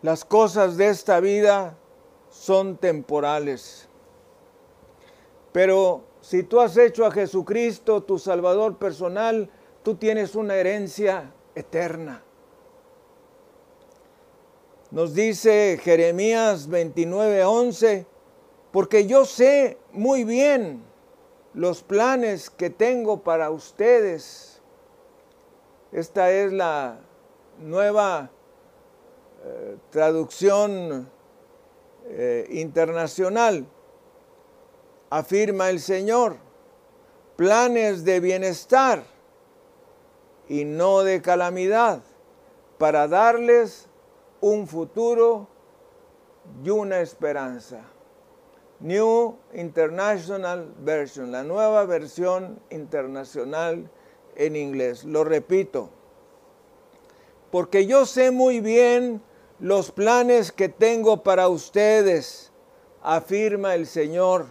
Las 0.00 0.24
cosas 0.24 0.76
de 0.76 0.88
esta 0.88 1.20
vida 1.20 1.76
son 2.38 2.76
temporales. 2.76 3.88
Pero 5.52 6.04
si 6.20 6.44
tú 6.44 6.60
has 6.60 6.76
hecho 6.76 7.04
a 7.04 7.10
Jesucristo 7.10 8.02
tu 8.04 8.18
Salvador 8.18 8.78
personal, 8.78 9.50
tú 9.82 9.96
tienes 9.96 10.36
una 10.36 10.54
herencia 10.54 11.32
eterna. 11.56 12.22
Nos 14.92 15.14
dice 15.14 15.80
Jeremías 15.82 16.68
29:11, 16.70 18.06
porque 18.70 19.06
yo 19.06 19.24
sé 19.24 19.76
muy 19.92 20.22
bien 20.22 20.82
los 21.54 21.82
planes 21.82 22.50
que 22.50 22.70
tengo 22.70 23.22
para 23.24 23.50
ustedes. 23.50 24.62
Esta 25.90 26.30
es 26.30 26.52
la 26.52 27.00
nueva 27.58 28.30
eh, 29.44 29.76
traducción 29.90 31.10
eh, 32.10 32.46
internacional. 32.50 33.66
Afirma 35.10 35.70
el 35.70 35.80
Señor, 35.80 36.36
planes 37.36 38.04
de 38.04 38.20
bienestar 38.20 39.04
y 40.48 40.64
no 40.64 41.02
de 41.02 41.20
calamidad, 41.20 42.02
para 42.78 43.08
darles 43.08 43.88
un 44.40 44.66
futuro 44.66 45.48
y 46.64 46.70
una 46.70 47.00
esperanza. 47.00 47.82
New 48.80 49.36
International 49.54 50.72
Version, 50.78 51.32
la 51.32 51.42
nueva 51.42 51.84
versión 51.84 52.60
internacional 52.70 53.90
en 54.36 54.56
inglés. 54.56 55.04
Lo 55.04 55.24
repito, 55.24 55.90
porque 57.50 57.86
yo 57.86 58.06
sé 58.06 58.30
muy 58.30 58.60
bien 58.60 59.20
los 59.60 59.90
planes 59.90 60.52
que 60.52 60.68
tengo 60.68 61.22
para 61.22 61.48
ustedes, 61.48 62.52
afirma 63.02 63.74
el 63.74 63.86
Señor. 63.86 64.46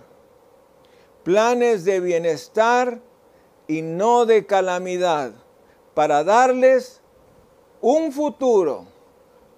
Planes 1.23 1.85
de 1.85 1.99
bienestar 1.99 2.99
y 3.67 3.81
no 3.81 4.25
de 4.25 4.45
calamidad, 4.45 5.31
para 5.93 6.23
darles 6.23 7.01
un 7.81 8.11
futuro 8.11 8.85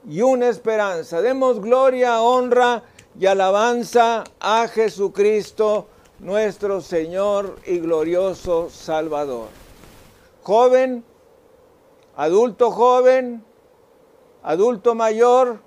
y 0.07 0.21
una 0.21 0.49
esperanza. 0.49 1.21
Demos 1.21 1.61
gloria, 1.61 2.21
honra 2.21 2.83
y 3.19 3.25
alabanza 3.25 4.23
a 4.39 4.67
Jesucristo, 4.67 5.87
nuestro 6.19 6.81
Señor 6.81 7.57
y 7.65 7.79
glorioso 7.79 8.69
Salvador. 8.69 9.47
Joven, 10.43 11.03
adulto 12.15 12.71
joven, 12.71 13.43
adulto 14.43 14.95
mayor, 14.95 15.61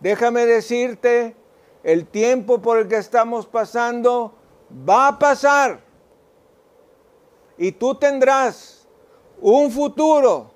déjame 0.00 0.46
decirte, 0.46 1.36
el 1.82 2.06
tiempo 2.06 2.60
por 2.60 2.78
el 2.78 2.88
que 2.88 2.96
estamos 2.96 3.46
pasando 3.46 4.34
va 4.88 5.08
a 5.08 5.18
pasar. 5.18 5.80
Y 7.56 7.72
tú 7.72 7.94
tendrás 7.94 8.88
un 9.40 9.70
futuro 9.70 10.50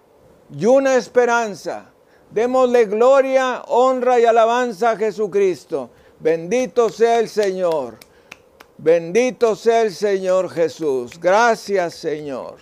y 0.51 0.67
una 0.67 0.97
esperanza. 0.97 1.91
Démosle 2.31 2.87
gloria, 2.87 3.63
honra 3.69 4.19
y 4.19 4.25
alabanza 4.25 4.93
a 4.93 4.97
Jesucristo. 4.97 5.91
Bendito 6.19 6.89
sea 6.89 7.19
el 7.19 7.29
Señor. 7.29 7.99
Bendito 8.77 9.55
sea 9.55 9.83
el 9.83 9.93
Señor 9.93 10.51
Jesús. 10.51 11.19
Gracias 11.21 11.95
Señor. 11.95 12.57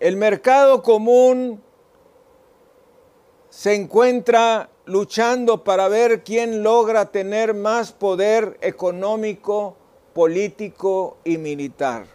El 0.00 0.16
mercado 0.16 0.82
común 0.82 1.62
se 3.54 3.72
encuentra 3.72 4.68
luchando 4.84 5.62
para 5.62 5.86
ver 5.86 6.24
quién 6.24 6.64
logra 6.64 7.12
tener 7.12 7.54
más 7.54 7.92
poder 7.92 8.58
económico, 8.60 9.76
político 10.12 11.18
y 11.22 11.38
militar. 11.38 12.06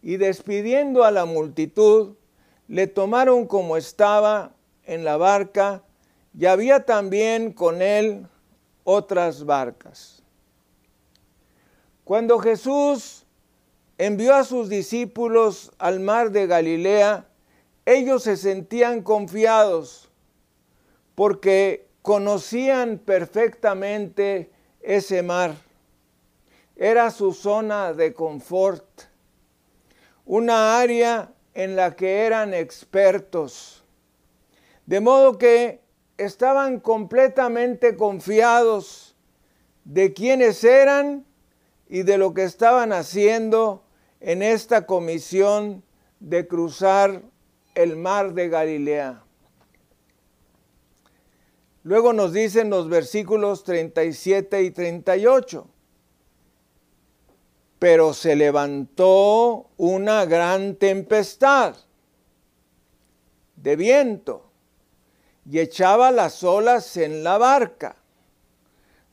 Y 0.00 0.16
despidiendo 0.16 1.04
a 1.04 1.10
la 1.10 1.26
multitud, 1.26 2.16
le 2.66 2.86
tomaron 2.86 3.46
como 3.46 3.76
estaba 3.76 4.52
en 4.84 5.04
la 5.04 5.16
barca, 5.16 5.82
y 6.36 6.46
había 6.46 6.86
también 6.86 7.52
con 7.52 7.82
él 7.82 8.26
otras 8.84 9.44
barcas. 9.44 10.22
Cuando 12.04 12.38
Jesús 12.38 13.21
envió 14.06 14.34
a 14.34 14.42
sus 14.42 14.68
discípulos 14.68 15.70
al 15.78 16.00
mar 16.00 16.32
de 16.32 16.48
Galilea, 16.48 17.28
ellos 17.86 18.24
se 18.24 18.36
sentían 18.36 19.02
confiados 19.02 20.10
porque 21.14 21.86
conocían 22.02 22.98
perfectamente 22.98 24.50
ese 24.80 25.22
mar. 25.22 25.54
Era 26.74 27.12
su 27.12 27.32
zona 27.32 27.92
de 27.92 28.12
confort, 28.12 28.84
una 30.26 30.80
área 30.80 31.32
en 31.54 31.76
la 31.76 31.94
que 31.94 32.26
eran 32.26 32.54
expertos. 32.54 33.84
De 34.84 34.98
modo 34.98 35.38
que 35.38 35.80
estaban 36.18 36.80
completamente 36.80 37.96
confiados 37.96 39.14
de 39.84 40.12
quiénes 40.12 40.64
eran 40.64 41.24
y 41.88 42.02
de 42.02 42.18
lo 42.18 42.34
que 42.34 42.42
estaban 42.42 42.92
haciendo 42.92 43.84
en 44.22 44.42
esta 44.42 44.86
comisión 44.86 45.82
de 46.20 46.46
cruzar 46.46 47.22
el 47.74 47.96
mar 47.96 48.34
de 48.34 48.48
Galilea. 48.48 49.22
Luego 51.82 52.12
nos 52.12 52.32
dicen 52.32 52.70
los 52.70 52.88
versículos 52.88 53.64
37 53.64 54.62
y 54.62 54.70
38. 54.70 55.66
Pero 57.80 58.14
se 58.14 58.36
levantó 58.36 59.70
una 59.76 60.24
gran 60.24 60.76
tempestad 60.76 61.74
de 63.56 63.74
viento 63.74 64.52
y 65.50 65.58
echaba 65.58 66.12
las 66.12 66.44
olas 66.44 66.96
en 66.96 67.24
la 67.24 67.38
barca, 67.38 67.96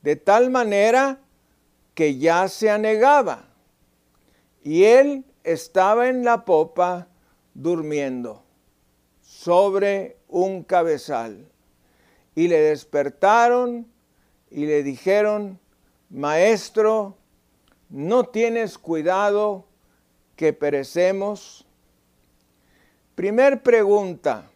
de 0.02 0.14
tal 0.14 0.50
manera 0.50 1.18
que 1.94 2.18
ya 2.18 2.46
se 2.46 2.70
anegaba, 2.70 3.49
y 4.62 4.84
él 4.84 5.24
estaba 5.44 6.08
en 6.08 6.24
la 6.24 6.44
popa 6.44 7.08
durmiendo 7.54 8.42
sobre 9.22 10.18
un 10.28 10.62
cabezal. 10.64 11.46
Y 12.34 12.48
le 12.48 12.60
despertaron 12.60 13.86
y 14.50 14.66
le 14.66 14.82
dijeron, 14.82 15.58
Maestro, 16.10 17.16
¿no 17.88 18.24
tienes 18.24 18.78
cuidado 18.78 19.66
que 20.36 20.52
perecemos? 20.52 21.66
Primer 23.14 23.62
pregunta, 23.62 24.50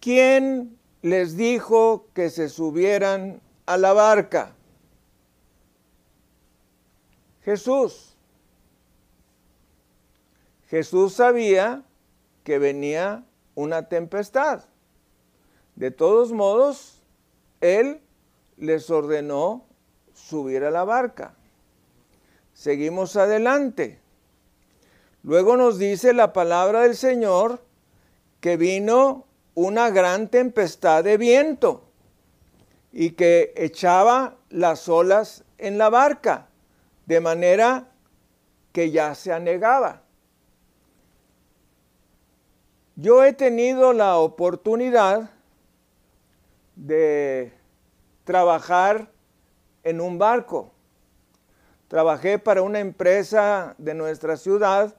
¿quién 0.00 0.78
les 1.02 1.36
dijo 1.36 2.08
que 2.14 2.30
se 2.30 2.48
subieran 2.48 3.40
a 3.66 3.76
la 3.76 3.92
barca? 3.92 4.54
Jesús. 7.44 8.16
Jesús 10.68 11.14
sabía 11.14 11.82
que 12.42 12.58
venía 12.58 13.24
una 13.54 13.88
tempestad. 13.88 14.64
De 15.76 15.90
todos 15.90 16.32
modos, 16.32 17.02
Él 17.60 18.00
les 18.56 18.90
ordenó 18.90 19.64
subir 20.14 20.64
a 20.64 20.70
la 20.70 20.84
barca. 20.84 21.34
Seguimos 22.54 23.16
adelante. 23.16 23.98
Luego 25.22 25.56
nos 25.56 25.78
dice 25.78 26.12
la 26.12 26.32
palabra 26.32 26.82
del 26.82 26.96
Señor 26.96 27.60
que 28.40 28.56
vino 28.56 29.26
una 29.54 29.90
gran 29.90 30.28
tempestad 30.28 31.02
de 31.04 31.16
viento 31.16 31.84
y 32.92 33.10
que 33.12 33.52
echaba 33.56 34.36
las 34.50 34.88
olas 34.88 35.44
en 35.58 35.78
la 35.78 35.88
barca, 35.88 36.48
de 37.06 37.20
manera 37.20 37.88
que 38.72 38.90
ya 38.90 39.14
se 39.14 39.32
anegaba. 39.32 40.02
Yo 42.96 43.24
he 43.24 43.32
tenido 43.32 43.92
la 43.92 44.18
oportunidad 44.18 45.30
de 46.76 47.52
trabajar 48.24 49.10
en 49.82 50.00
un 50.00 50.18
barco. 50.18 50.72
Trabajé 51.88 52.38
para 52.38 52.62
una 52.62 52.80
empresa 52.80 53.74
de 53.78 53.94
nuestra 53.94 54.36
ciudad 54.36 54.96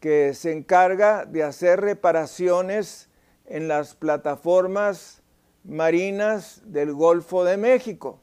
que 0.00 0.34
se 0.34 0.52
encarga 0.52 1.26
de 1.26 1.42
hacer 1.42 1.80
reparaciones 1.80 3.08
en 3.44 3.68
las 3.68 3.94
plataformas 3.94 5.22
marinas 5.64 6.62
del 6.64 6.94
Golfo 6.94 7.44
de 7.44 7.56
México. 7.56 8.20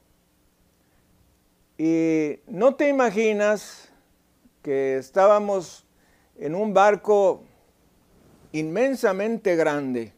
Y 1.78 2.40
no 2.48 2.76
te 2.76 2.90
imaginas 2.90 3.90
que 4.64 4.98
estábamos 4.98 5.86
en 6.38 6.56
un 6.56 6.74
barco 6.74 7.44
inmensamente 8.52 9.56
grande, 9.56 10.14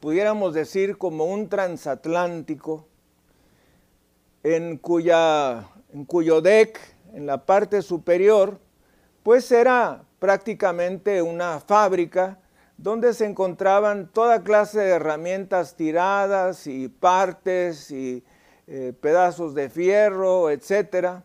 pudiéramos 0.00 0.54
decir 0.54 0.96
como 0.96 1.24
un 1.24 1.48
transatlántico, 1.48 2.86
en, 4.42 4.78
cuya, 4.78 5.68
en 5.92 6.04
cuyo 6.04 6.40
deck, 6.40 6.78
en 7.12 7.26
la 7.26 7.44
parte 7.44 7.82
superior, 7.82 8.58
pues 9.22 9.50
era 9.52 10.04
prácticamente 10.18 11.20
una 11.20 11.60
fábrica 11.60 12.38
donde 12.76 13.12
se 13.12 13.26
encontraban 13.26 14.08
toda 14.12 14.42
clase 14.42 14.80
de 14.80 14.90
herramientas 14.90 15.74
tiradas 15.74 16.66
y 16.66 16.88
partes 16.88 17.90
y 17.90 18.22
eh, 18.70 18.92
pedazos 19.00 19.54
de 19.54 19.70
fierro, 19.70 20.50
etc. 20.50 21.22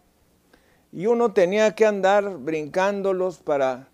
Y 0.93 1.07
uno 1.07 1.33
tenía 1.33 1.75
que 1.75 1.85
andar 1.85 2.37
brincándolos 2.37 3.39
para 3.39 3.89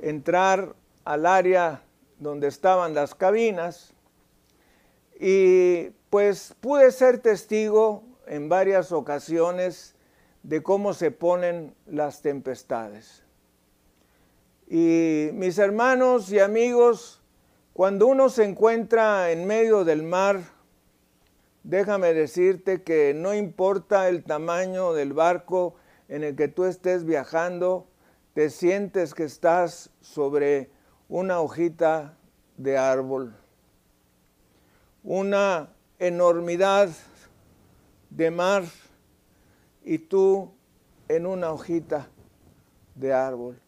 entrar 0.00 0.74
al 1.04 1.26
área 1.26 1.82
donde 2.18 2.48
estaban 2.48 2.94
las 2.94 3.14
cabinas 3.14 3.92
y 5.20 5.90
pues 6.08 6.54
pude 6.60 6.90
ser 6.92 7.18
testigo 7.18 8.04
en 8.26 8.48
varias 8.48 8.90
ocasiones 8.90 9.94
de 10.42 10.62
cómo 10.62 10.94
se 10.94 11.10
ponen 11.10 11.74
las 11.84 12.22
tempestades. 12.22 13.22
Y 14.66 15.28
mis 15.34 15.58
hermanos 15.58 16.32
y 16.32 16.38
amigos, 16.38 17.20
cuando 17.74 18.06
uno 18.06 18.30
se 18.30 18.44
encuentra 18.44 19.30
en 19.30 19.46
medio 19.46 19.84
del 19.84 20.02
mar, 20.02 20.53
déjame 21.64 22.12
decirte 22.12 22.82
que 22.82 23.14
no 23.14 23.34
importa 23.34 24.08
el 24.08 24.22
tamaño 24.22 24.92
del 24.92 25.12
barco 25.12 25.74
en 26.08 26.22
el 26.22 26.36
que 26.36 26.46
tú 26.46 26.64
estés 26.64 27.04
viajando, 27.04 27.88
te 28.34 28.50
sientes 28.50 29.14
que 29.14 29.24
estás 29.24 29.90
sobre 30.00 30.70
una 31.08 31.40
hojita 31.40 32.16
de 32.58 32.76
árbol, 32.76 33.34
una 35.02 35.70
enormidad 35.98 36.90
de 38.10 38.30
mar 38.30 38.64
y 39.82 39.98
tú 39.98 40.52
en 41.08 41.26
una 41.26 41.50
hojita 41.50 42.08
de 42.94 43.12
árbol. 43.12 43.58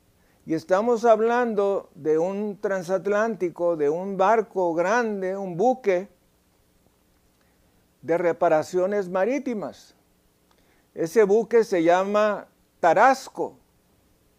Y 0.44 0.54
estamos 0.54 1.04
hablando 1.04 1.90
de 1.94 2.18
un 2.18 2.60
transatlántico, 2.60 3.76
de 3.76 3.88
un 3.88 4.16
barco 4.16 4.74
grande, 4.74 5.36
un 5.36 5.56
buque 5.56 6.08
de 8.06 8.18
reparaciones 8.18 9.08
marítimas. 9.08 9.94
Ese 10.94 11.24
buque 11.24 11.64
se 11.64 11.82
llama 11.82 12.48
Tarasco. 12.80 13.58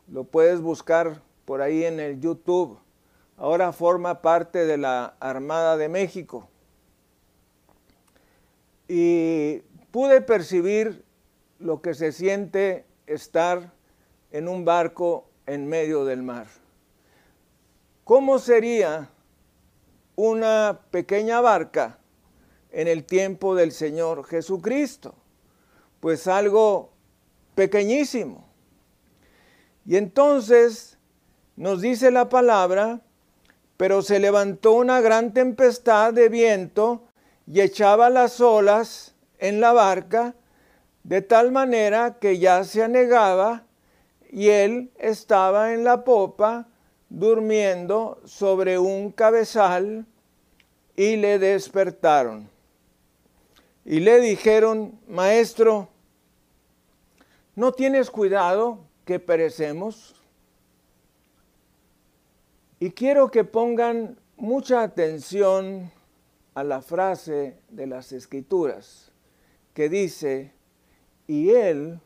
Lo 0.08 0.24
puedes 0.24 0.62
buscar 0.62 1.22
por 1.46 1.62
ahí 1.62 1.84
en 1.84 2.00
el 2.00 2.20
YouTube 2.20 2.80
ahora 3.38 3.72
forma 3.72 4.22
parte 4.22 4.66
de 4.66 4.78
la 4.78 5.16
Armada 5.20 5.78
de 5.78 5.88
México. 5.88 6.50
Y 8.88 9.60
pude 9.92 10.22
percibir 10.22 11.04
lo 11.60 11.82
que 11.82 11.94
se 11.94 12.12
siente 12.12 12.86
estar 13.06 13.72
en 14.32 14.48
un 14.48 14.66
barco 14.66 15.30
en 15.46 15.68
medio 15.68 16.04
del 16.04 16.24
mar. 16.24 16.48
¿Cómo 18.04 18.40
sería 18.40 19.10
una 20.16 20.80
pequeña 20.92 21.42
barca 21.42 22.00
en 22.78 22.88
el 22.88 23.04
tiempo 23.04 23.56
del 23.56 23.72
Señor 23.72 24.24
Jesucristo? 24.26 25.14
Pues 26.00 26.28
algo 26.28 26.92
pequeñísimo. 27.56 28.48
Y 29.86 29.98
entonces 29.98 30.98
nos 31.56 31.82
dice 31.82 32.12
la 32.12 32.30
palabra 32.30 33.02
pero 33.78 34.02
se 34.02 34.20
levantó 34.20 34.74
una 34.74 35.00
gran 35.02 35.34
tempestad 35.34 36.12
de 36.12 36.30
viento 36.30 37.04
y 37.46 37.62
echaba 37.62 38.10
las 38.10 38.42
olas 38.42 39.16
en 39.38 39.62
la 39.62 39.72
barca, 39.72 40.34
de 41.04 41.22
tal 41.22 41.52
manera 41.52 42.18
que 42.20 42.40
ya 42.40 42.64
se 42.64 42.84
anegaba 42.84 43.64
y 44.30 44.50
él 44.50 44.92
estaba 44.98 45.74
en 45.74 45.84
la 45.84 46.04
popa 46.04 46.68
durmiendo 47.08 48.20
sobre 48.26 48.78
un 48.78 49.12
cabezal 49.12 50.06
y 50.96 51.16
le 51.16 51.40
despertaron. 51.40 52.50
Y 53.88 54.02
le 54.02 54.20
dijeron, 54.20 55.00
Maestro, 55.08 55.88
¿no 57.56 57.72
tienes 57.72 58.12
cuidado 58.12 58.80
que 59.06 59.18
perecemos? 59.18 60.14
Y 62.82 62.92
quiero 62.92 63.32
que 63.32 63.46
pongan 63.46 64.20
mucha 64.36 64.84
atención 64.84 65.90
a 66.54 66.66
la 66.66 66.82
frase 66.82 67.58
de 67.70 67.88
las 67.88 68.12
escrituras 68.12 69.14
que 69.74 69.88
dice, 69.88 70.52
y 71.26 71.52
él 71.52 72.02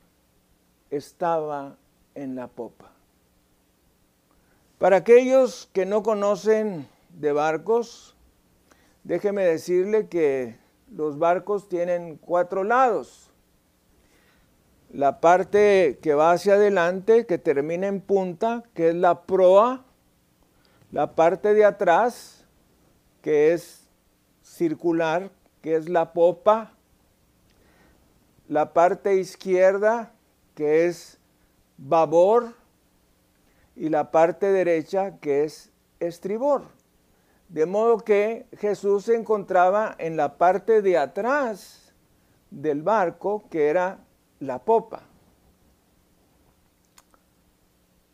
estaba 0.91 1.77
en 2.13 2.35
la 2.35 2.47
popa. 2.47 2.91
Para 4.77 4.97
aquellos 4.97 5.67
que 5.73 5.87
no 5.87 6.03
conocen 6.03 6.87
de 7.09 7.31
barcos, 7.31 8.15
déjeme 9.03 9.43
decirle 9.45 10.07
que 10.07 10.60
los 10.91 11.17
barcos 11.17 11.67
tienen 11.69 12.17
cuatro 12.17 12.63
lados. 12.63 13.29
La 14.91 15.21
parte 15.21 15.99
que 16.01 16.13
va 16.13 16.31
hacia 16.31 16.55
adelante, 16.55 17.25
que 17.25 17.37
termina 17.37 17.87
en 17.87 18.01
punta, 18.01 18.63
que 18.73 18.89
es 18.89 18.95
la 18.95 19.23
proa, 19.23 19.85
la 20.91 21.15
parte 21.15 21.53
de 21.53 21.63
atrás, 21.63 22.45
que 23.21 23.53
es 23.53 23.87
circular, 24.43 25.31
que 25.61 25.75
es 25.75 25.87
la 25.87 26.11
popa, 26.11 26.73
la 28.49 28.73
parte 28.73 29.15
izquierda, 29.15 30.11
que 30.55 30.87
es 30.87 31.17
babor, 31.77 32.53
y 33.75 33.89
la 33.89 34.11
parte 34.11 34.51
derecha, 34.51 35.17
que 35.19 35.43
es 35.45 35.71
estribor. 35.99 36.63
De 37.51 37.65
modo 37.65 37.97
que 37.97 38.47
Jesús 38.57 39.03
se 39.03 39.15
encontraba 39.15 39.93
en 39.97 40.15
la 40.15 40.37
parte 40.37 40.81
de 40.81 40.97
atrás 40.97 41.93
del 42.49 42.81
barco, 42.81 43.43
que 43.49 43.67
era 43.67 43.99
la 44.39 44.59
popa. 44.59 45.03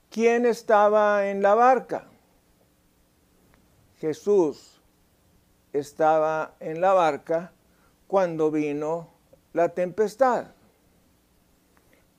¿Quién 0.10 0.48
estaba 0.48 1.28
en 1.28 1.44
la 1.44 1.54
barca? 1.54 2.08
Jesús 4.00 4.82
estaba 5.72 6.56
en 6.60 6.82
la 6.82 6.94
barca 6.94 7.52
cuando 8.08 8.50
vino 8.50 9.08
la 9.54 9.70
tempestad. 9.70 10.48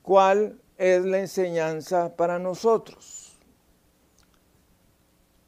¿Cuál 0.03 0.61
es 0.77 1.05
la 1.05 1.19
enseñanza 1.19 2.15
para 2.15 2.39
nosotros? 2.39 3.37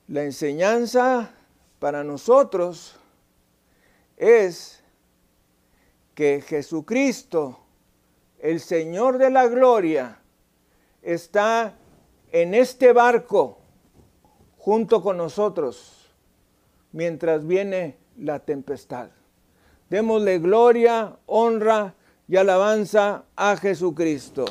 La 0.08 0.24
enseñanza 0.24 1.32
para 1.80 2.04
nosotros 2.04 2.94
es 4.16 4.84
que 6.14 6.42
Jesucristo, 6.46 7.58
el 8.38 8.60
Señor 8.60 9.16
de 9.18 9.30
la 9.30 9.48
Gloria, 9.48 10.20
está 11.02 11.74
en 12.30 12.54
este 12.54 12.92
barco 12.92 13.58
junto 14.58 15.02
con 15.02 15.16
nosotros 15.16 16.10
mientras 16.92 17.46
viene 17.46 17.96
la 18.18 18.40
tempestad. 18.40 19.08
Démosle 19.88 20.38
gloria, 20.38 21.16
honra 21.26 21.94
y 22.28 22.36
alabanza 22.36 23.24
a 23.34 23.56
Jesucristo. 23.56 24.44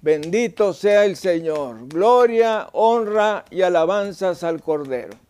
Bendito 0.00 0.72
sea 0.72 1.04
el 1.04 1.16
Señor. 1.16 1.88
Gloria, 1.88 2.68
honra 2.72 3.44
y 3.50 3.62
alabanzas 3.62 4.44
al 4.44 4.62
Cordero. 4.62 5.25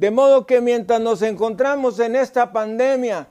De 0.00 0.10
modo 0.10 0.46
que 0.46 0.62
mientras 0.62 0.98
nos 0.98 1.20
encontramos 1.20 2.00
en 2.00 2.16
esta 2.16 2.50
pandemia, 2.50 3.28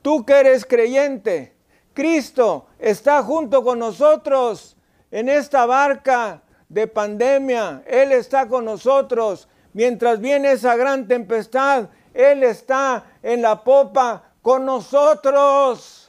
tú 0.00 0.24
que 0.24 0.40
eres 0.40 0.64
creyente, 0.64 1.54
Cristo 1.92 2.64
está 2.78 3.22
junto 3.22 3.62
con 3.62 3.78
nosotros 3.78 4.74
en 5.10 5.28
esta 5.28 5.66
barca 5.66 6.40
de 6.66 6.86
pandemia. 6.86 7.82
Él 7.86 8.12
está 8.12 8.48
con 8.48 8.64
nosotros. 8.64 9.50
Mientras 9.74 10.18
viene 10.18 10.52
esa 10.52 10.76
gran 10.76 11.06
tempestad, 11.06 11.90
él 12.14 12.42
está 12.42 13.04
en 13.22 13.42
la 13.42 13.62
popa 13.62 14.32
con 14.40 14.64
nosotros. 14.64 16.08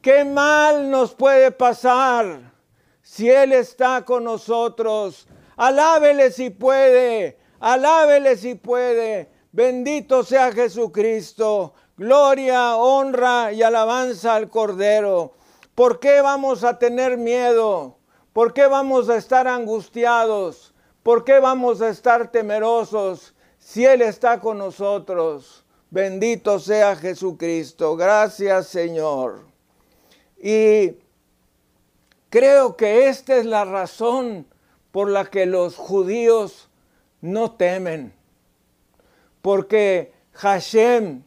¿Qué 0.00 0.24
mal 0.24 0.90
nos 0.90 1.14
puede 1.14 1.50
pasar 1.50 2.40
si 3.02 3.28
Él 3.28 3.52
está 3.52 4.02
con 4.02 4.24
nosotros? 4.24 5.28
Alábele 5.56 6.30
si 6.30 6.48
puede, 6.48 7.43
alábele 7.60 8.36
si 8.36 8.54
puede. 8.54 9.30
Bendito 9.52 10.24
sea 10.24 10.52
Jesucristo. 10.52 11.74
Gloria, 11.96 12.76
honra 12.76 13.52
y 13.52 13.62
alabanza 13.62 14.34
al 14.34 14.50
Cordero. 14.50 15.34
¿Por 15.74 16.00
qué 16.00 16.20
vamos 16.20 16.64
a 16.64 16.78
tener 16.78 17.16
miedo? 17.16 17.98
¿Por 18.32 18.52
qué 18.52 18.66
vamos 18.66 19.08
a 19.08 19.16
estar 19.16 19.46
angustiados? 19.46 20.74
¿Por 21.02 21.24
qué 21.24 21.38
vamos 21.38 21.80
a 21.80 21.88
estar 21.88 22.30
temerosos? 22.30 23.34
si 23.64 23.86
Él 23.86 24.02
está 24.02 24.40
con 24.40 24.58
nosotros. 24.58 25.64
Bendito 25.90 26.58
sea 26.58 26.96
Jesucristo. 26.96 27.96
Gracias 27.96 28.68
Señor. 28.68 29.46
Y 30.40 30.98
creo 32.28 32.76
que 32.76 33.08
esta 33.08 33.36
es 33.36 33.46
la 33.46 33.64
razón 33.64 34.46
por 34.92 35.08
la 35.08 35.24
que 35.24 35.46
los 35.46 35.76
judíos 35.76 36.68
no 37.24 37.52
temen. 37.52 38.12
Porque 39.40 40.12
Hashem, 40.32 41.22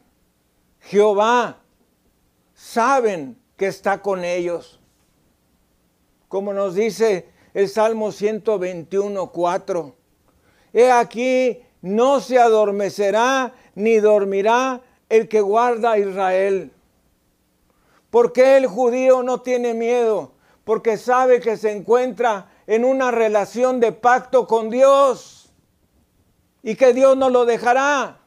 Jehová, 0.80 1.58
saben 2.54 3.36
que 3.56 3.66
está 3.66 4.00
con 4.00 4.24
ellos. 4.24 4.78
Como 6.28 6.52
nos 6.52 6.76
dice 6.76 7.28
el 7.52 7.68
Salmo 7.68 8.12
121, 8.12 9.32
4. 9.32 9.96
He 10.72 10.92
aquí 10.92 11.62
no 11.82 12.20
se 12.20 12.38
adormecerá 12.38 13.54
ni 13.74 13.96
dormirá 13.96 14.80
el 15.08 15.26
que 15.26 15.40
guarda 15.40 15.92
a 15.92 15.98
Israel. 15.98 16.70
Porque 18.10 18.56
el 18.56 18.68
judío 18.68 19.24
no 19.24 19.40
tiene 19.40 19.74
miedo? 19.74 20.30
Porque 20.62 20.96
sabe 20.96 21.40
que 21.40 21.56
se 21.56 21.72
encuentra 21.72 22.52
en 22.68 22.84
una 22.84 23.10
relación 23.10 23.80
de 23.80 23.90
pacto 23.90 24.46
con 24.46 24.70
Dios 24.70 25.37
y 26.62 26.74
que 26.74 26.92
Dios 26.92 27.16
no 27.16 27.30
lo 27.30 27.44
dejará. 27.44 28.18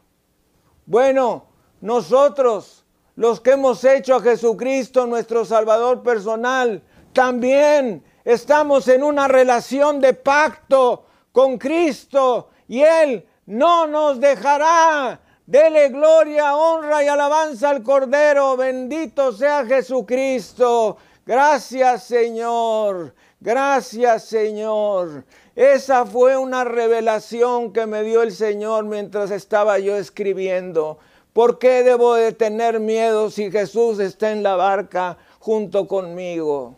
Bueno, 0.85 1.45
nosotros, 1.81 2.85
los 3.15 3.39
que 3.39 3.51
hemos 3.51 3.83
hecho 3.83 4.15
a 4.15 4.21
Jesucristo 4.21 5.05
nuestro 5.05 5.45
Salvador 5.45 6.03
personal, 6.03 6.81
también 7.13 8.03
estamos 8.23 8.87
en 8.87 9.03
una 9.03 9.27
relación 9.27 9.99
de 9.99 10.13
pacto 10.13 11.05
con 11.31 11.57
Cristo 11.57 12.49
y 12.67 12.81
Él 12.81 13.25
no 13.45 13.87
nos 13.87 14.19
dejará. 14.19 15.19
Dele 15.45 15.89
gloria, 15.89 16.55
honra 16.55 17.03
y 17.03 17.07
alabanza 17.07 17.69
al 17.69 17.83
Cordero. 17.83 18.55
Bendito 18.55 19.33
sea 19.33 19.65
Jesucristo. 19.65 20.97
Gracias 21.25 22.05
Señor. 22.05 23.13
Gracias 23.39 24.25
Señor. 24.25 25.25
Esa 25.55 26.05
fue 26.05 26.37
una 26.37 26.63
revelación 26.63 27.73
que 27.73 27.85
me 27.85 28.03
dio 28.03 28.21
el 28.23 28.31
Señor 28.31 28.85
mientras 28.85 29.31
estaba 29.31 29.79
yo 29.79 29.97
escribiendo. 29.97 30.99
¿Por 31.33 31.59
qué 31.59 31.83
debo 31.83 32.15
de 32.15 32.31
tener 32.31 32.79
miedo 32.79 33.29
si 33.29 33.51
Jesús 33.51 33.99
está 33.99 34.31
en 34.31 34.43
la 34.43 34.55
barca 34.55 35.17
junto 35.39 35.87
conmigo? 35.87 36.75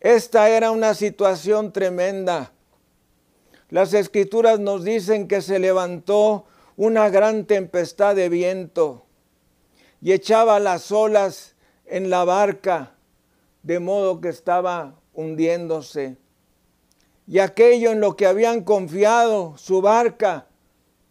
Esta 0.00 0.48
era 0.48 0.70
una 0.70 0.94
situación 0.94 1.72
tremenda. 1.72 2.52
Las 3.70 3.94
escrituras 3.94 4.58
nos 4.58 4.84
dicen 4.84 5.28
que 5.28 5.40
se 5.40 5.58
levantó 5.58 6.44
una 6.76 7.08
gran 7.08 7.46
tempestad 7.46 8.16
de 8.16 8.28
viento 8.28 9.04
y 10.00 10.12
echaba 10.12 10.58
las 10.58 10.90
olas 10.90 11.54
en 11.86 12.10
la 12.10 12.24
barca, 12.24 12.94
de 13.62 13.80
modo 13.80 14.20
que 14.20 14.28
estaba 14.28 14.94
hundiéndose. 15.14 16.16
Y 17.26 17.38
aquello 17.38 17.92
en 17.92 18.00
lo 18.00 18.16
que 18.16 18.26
habían 18.26 18.64
confiado, 18.64 19.56
su 19.56 19.80
barca, 19.80 20.46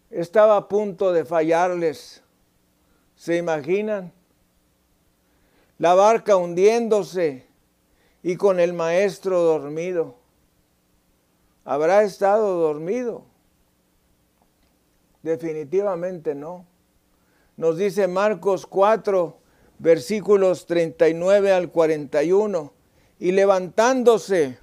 estaba 0.09 0.57
a 0.57 0.67
punto 0.67 1.13
de 1.13 1.25
fallarles. 1.25 2.23
¿Se 3.15 3.37
imaginan? 3.37 4.11
La 5.77 5.93
barca 5.93 6.35
hundiéndose 6.35 7.45
y 8.23 8.35
con 8.35 8.59
el 8.59 8.73
maestro 8.73 9.41
dormido 9.41 10.21
habrá 11.65 12.03
estado 12.03 12.59
dormido. 12.59 13.23
Definitivamente 15.23 16.33
no. 16.33 16.65
Nos 17.57 17.77
dice 17.77 18.07
Marcos 18.07 18.65
4, 18.65 19.37
versículos 19.81 20.67
39 20.67 21.51
al 21.51 21.71
41. 21.71 22.71
Y 23.19 23.31
levantándose, 23.31 24.57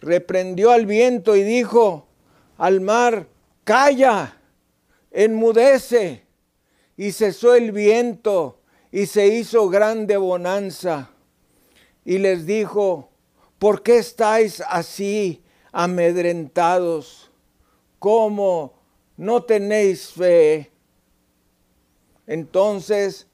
reprendió 0.00 0.72
al 0.72 0.86
viento 0.86 1.36
y 1.36 1.42
dijo 1.42 2.06
al 2.58 2.80
mar, 2.80 3.26
calla, 3.64 4.36
enmudece. 5.10 6.26
y 6.96 7.12
cesó 7.12 7.54
el 7.54 7.72
viento 7.72 8.60
y 8.92 9.06
se 9.06 9.26
hizo 9.28 9.70
grande 9.70 10.18
bonanza. 10.18 11.10
Y 12.04 12.18
les 12.18 12.44
dijo, 12.44 13.08
¿por 13.58 13.82
qué 13.82 13.96
estáis 13.98 14.62
así 14.68 15.42
amedrentados? 15.72 17.30
¿Cómo 17.98 18.74
no 19.16 19.42
tenéis 19.44 20.10
fe? 20.12 20.70
Entonces 22.26 23.29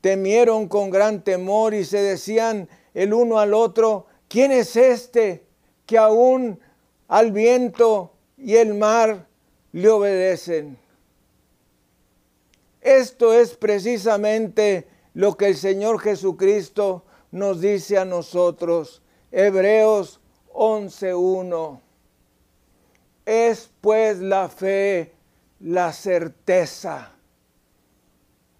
temieron 0.00 0.68
con 0.68 0.90
gran 0.90 1.22
temor 1.22 1.74
y 1.74 1.84
se 1.84 2.02
decían 2.02 2.68
el 2.94 3.12
uno 3.12 3.38
al 3.38 3.54
otro, 3.54 4.06
¿quién 4.28 4.52
es 4.52 4.76
este 4.76 5.44
que 5.86 5.98
aún 5.98 6.58
al 7.08 7.32
viento 7.32 8.12
y 8.36 8.56
el 8.56 8.74
mar 8.74 9.26
le 9.72 9.88
obedecen? 9.88 10.78
Esto 12.80 13.34
es 13.34 13.54
precisamente 13.54 14.86
lo 15.14 15.36
que 15.36 15.48
el 15.48 15.56
Señor 15.56 16.00
Jesucristo 16.00 17.04
nos 17.30 17.60
dice 17.60 17.98
a 17.98 18.04
nosotros. 18.04 19.02
Hebreos 19.30 20.20
11.1. 20.54 21.80
Es 23.26 23.70
pues 23.80 24.18
la 24.18 24.48
fe 24.48 25.12
la 25.60 25.92
certeza 25.92 27.12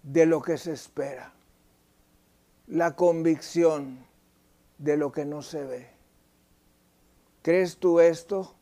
de 0.03 0.25
lo 0.25 0.41
que 0.41 0.57
se 0.57 0.73
espera, 0.73 1.33
la 2.67 2.95
convicción 2.95 4.05
de 4.77 4.97
lo 4.97 5.11
que 5.11 5.25
no 5.25 5.41
se 5.41 5.63
ve. 5.63 5.89
¿Crees 7.41 7.77
tú 7.77 7.99
esto? 7.99 8.55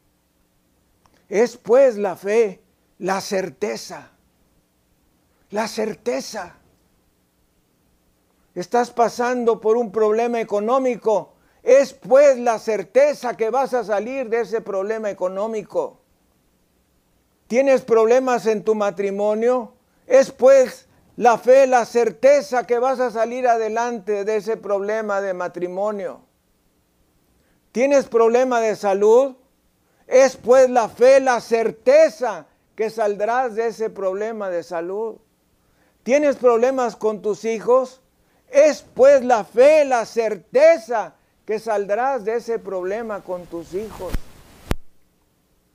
Es 1.28 1.58
pues 1.58 1.98
la 1.98 2.16
fe 2.16 2.62
la 3.00 3.22
certeza, 3.22 4.12
la 5.52 5.68
certeza 5.68 6.58
estás 8.54 8.92
pasando 8.92 9.62
por 9.62 9.78
un 9.78 9.90
problema 9.90 10.42
económico, 10.42 11.34
es 11.64 11.94
pues 11.94 12.38
la 12.38 12.60
certeza 12.60 13.38
que 13.38 13.50
vas 13.50 13.74
a 13.74 13.86
salir 13.86 14.30
de 14.30 14.42
ese 14.42 14.60
problema 14.60 15.10
económico. 15.10 16.02
¿Tienes 17.48 17.82
problemas 17.82 18.46
en 18.46 18.64
tu 18.64 18.76
matrimonio? 18.76 19.74
Es 20.06 20.32
pues 20.32 20.89
la 21.20 21.38
fe, 21.38 21.68
la 21.68 21.84
certeza 21.84 22.66
que 22.66 22.80
vas 22.80 23.02
a 23.02 23.12
salir 23.12 23.46
adelante 23.46 24.24
de 24.24 24.38
ese 24.38 24.56
problema 24.56 25.20
de 25.20 25.34
matrimonio. 25.34 26.22
¿Tienes 27.74 28.06
problema 28.06 28.62
de 28.62 28.78
salud? 28.78 29.36
Es 30.08 30.38
pues 30.38 30.70
la 30.70 30.88
fe, 30.88 31.20
la 31.20 31.42
certeza 31.42 32.48
que 32.74 32.90
saldrás 32.90 33.56
de 33.56 33.68
ese 33.68 33.90
problema 33.90 34.50
de 34.50 34.64
salud. 34.64 35.18
¿Tienes 36.04 36.38
problemas 36.38 36.96
con 36.96 37.22
tus 37.22 37.44
hijos? 37.44 38.02
Es 38.48 38.86
pues 38.94 39.22
la 39.22 39.44
fe, 39.44 39.84
la 39.84 40.06
certeza 40.06 41.16
que 41.46 41.60
saldrás 41.60 42.24
de 42.24 42.38
ese 42.38 42.60
problema 42.60 43.24
con 43.26 43.46
tus 43.46 43.74
hijos. 43.74 44.14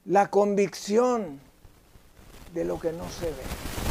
La 0.07 0.31
convicción 0.31 1.39
de 2.55 2.65
lo 2.65 2.81
que 2.81 2.93
no 2.93 3.07
se 3.11 3.27
ve. 3.27 3.84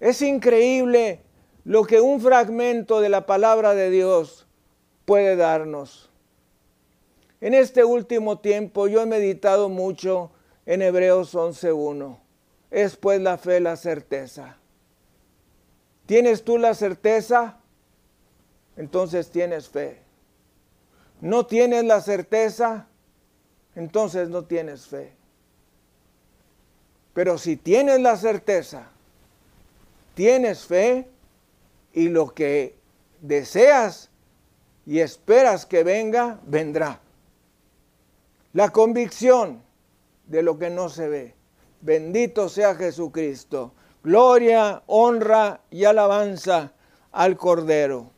Es 0.00 0.22
increíble 0.22 1.22
lo 1.64 1.84
que 1.84 2.00
un 2.00 2.20
fragmento 2.20 3.00
de 3.00 3.08
la 3.08 3.26
palabra 3.26 3.74
de 3.74 3.90
Dios 3.90 4.46
puede 5.04 5.36
darnos. 5.36 6.10
En 7.40 7.54
este 7.54 7.84
último 7.84 8.38
tiempo 8.38 8.88
yo 8.88 9.02
he 9.02 9.06
meditado 9.06 9.68
mucho 9.68 10.30
en 10.66 10.82
Hebreos 10.82 11.34
11.1. 11.34 12.18
Es 12.70 12.96
pues 12.96 13.20
la 13.20 13.38
fe, 13.38 13.60
la 13.60 13.76
certeza. 13.76 14.58
¿Tienes 16.06 16.44
tú 16.44 16.58
la 16.58 16.74
certeza? 16.74 17.58
Entonces 18.76 19.30
tienes 19.30 19.68
fe. 19.68 20.02
¿No 21.20 21.46
tienes 21.46 21.84
la 21.84 22.00
certeza? 22.00 22.86
Entonces 23.74 24.28
no 24.28 24.44
tienes 24.44 24.86
fe. 24.86 25.12
Pero 27.14 27.38
si 27.38 27.56
tienes 27.56 28.00
la 28.00 28.16
certeza, 28.16 28.90
tienes 30.18 30.66
fe 30.66 31.08
y 31.92 32.08
lo 32.08 32.34
que 32.34 32.76
deseas 33.20 34.10
y 34.84 34.98
esperas 34.98 35.64
que 35.64 35.84
venga, 35.84 36.40
vendrá. 36.44 37.00
La 38.52 38.70
convicción 38.70 39.62
de 40.26 40.42
lo 40.42 40.58
que 40.58 40.70
no 40.70 40.88
se 40.88 41.08
ve. 41.08 41.34
Bendito 41.82 42.48
sea 42.48 42.74
Jesucristo 42.74 43.74
gloria, 44.02 44.82
honra 44.86 45.60
y 45.70 45.84
alabanza 45.84 46.72
al 47.12 47.36
Cordero. 47.36 48.10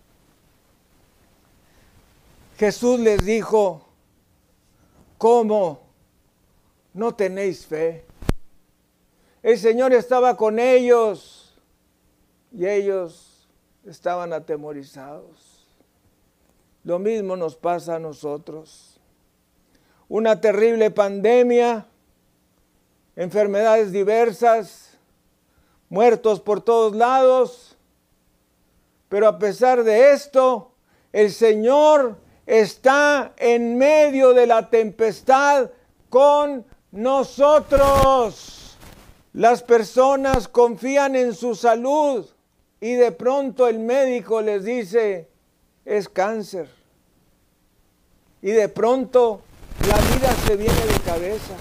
Jesús 2.57 2.99
les 2.99 3.23
dijo, 3.27 3.87
¿cómo 5.19 5.83
no 6.95 7.15
tenéis 7.15 7.67
fe? 7.67 8.07
El 9.43 9.59
Señor 9.59 9.93
estaba 9.93 10.37
con 10.37 10.59
ellos 10.59 11.40
y 12.53 12.67
ellos 12.67 13.49
estaban 13.85 14.33
atemorizados. 14.33 15.67
Lo 16.85 16.99
mismo 16.99 17.37
nos 17.37 17.57
pasa 17.57 17.97
a 17.97 17.99
nosotros. 17.99 18.99
Una 20.09 20.41
terrible 20.41 20.91
pandemia, 20.91 21.87
enfermedades 23.17 23.93
diversas, 23.93 24.99
muertos 25.89 26.41
por 26.41 26.63
todos 26.63 26.97
lados. 26.97 27.77
Pero 29.09 29.29
a 29.29 29.39
pesar 29.39 29.85
de 29.85 30.13
esto, 30.13 30.73
el 31.13 31.31
Señor 31.31 32.17
está 32.47 33.35
en 33.37 33.77
medio 33.77 34.33
de 34.33 34.47
la 34.47 34.71
tempestad 34.71 35.71
con 36.09 36.65
nosotros. 36.91 38.77
Las 39.33 39.63
personas 39.63 40.49
confían 40.49 41.15
en 41.15 41.35
su 41.35 41.55
salud 41.55 42.27
y 42.81 42.95
de 42.95 43.13
pronto 43.13 43.69
el 43.69 43.79
médico 43.79 44.41
les 44.41 44.65
dice, 44.65 45.29
es 45.85 46.09
cáncer. 46.09 46.69
Y 48.41 48.51
de 48.53 48.69
pronto 48.69 49.43
la 49.87 49.97
vida 49.97 50.33
se 50.47 50.57
viene 50.57 50.87
de 50.87 51.01
cabeza. 51.05 51.55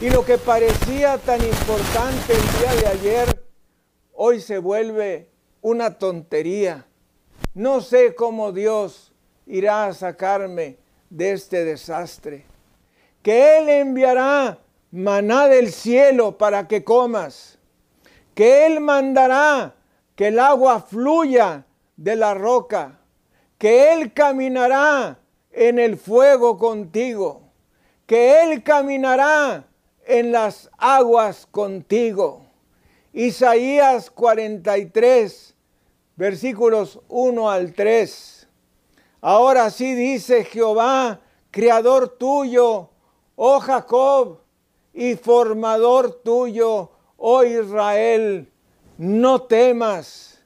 Y 0.00 0.10
lo 0.10 0.24
que 0.24 0.36
parecía 0.36 1.16
tan 1.18 1.42
importante 1.42 2.34
el 2.34 2.58
día 2.58 2.74
de 2.82 2.86
ayer, 2.88 3.42
hoy 4.12 4.40
se 4.40 4.58
vuelve 4.58 5.28
una 5.62 5.98
tontería. 5.98 6.86
No 7.54 7.80
sé 7.80 8.14
cómo 8.14 8.52
Dios 8.52 9.12
irá 9.46 9.86
a 9.86 9.94
sacarme 9.94 10.76
de 11.08 11.32
este 11.32 11.64
desastre. 11.64 12.44
Que 13.22 13.58
Él 13.58 13.68
enviará 13.68 14.58
maná 14.90 15.48
del 15.48 15.72
cielo 15.72 16.36
para 16.36 16.68
que 16.68 16.84
comas. 16.84 17.58
Que 18.34 18.66
Él 18.66 18.80
mandará 18.80 19.74
que 20.22 20.28
el 20.28 20.38
agua 20.38 20.78
fluya 20.78 21.66
de 21.96 22.14
la 22.14 22.32
roca. 22.32 23.00
Que 23.58 23.92
Él 23.92 24.12
caminará 24.12 25.18
en 25.50 25.80
el 25.80 25.96
fuego 25.96 26.58
contigo. 26.58 27.50
Que 28.06 28.40
Él 28.44 28.62
caminará 28.62 29.64
en 30.06 30.30
las 30.30 30.70
aguas 30.78 31.48
contigo. 31.50 32.46
Isaías 33.12 34.12
43, 34.12 35.56
versículos 36.14 37.00
1 37.08 37.50
al 37.50 37.72
3. 37.72 38.48
Ahora 39.22 39.70
sí 39.70 39.92
dice 39.96 40.44
Jehová, 40.44 41.18
creador 41.50 42.10
tuyo, 42.10 42.90
oh 43.34 43.58
Jacob, 43.58 44.38
y 44.94 45.16
formador 45.16 46.22
tuyo, 46.22 46.92
oh 47.16 47.42
Israel, 47.42 48.51
no 49.02 49.42
temas, 49.42 50.40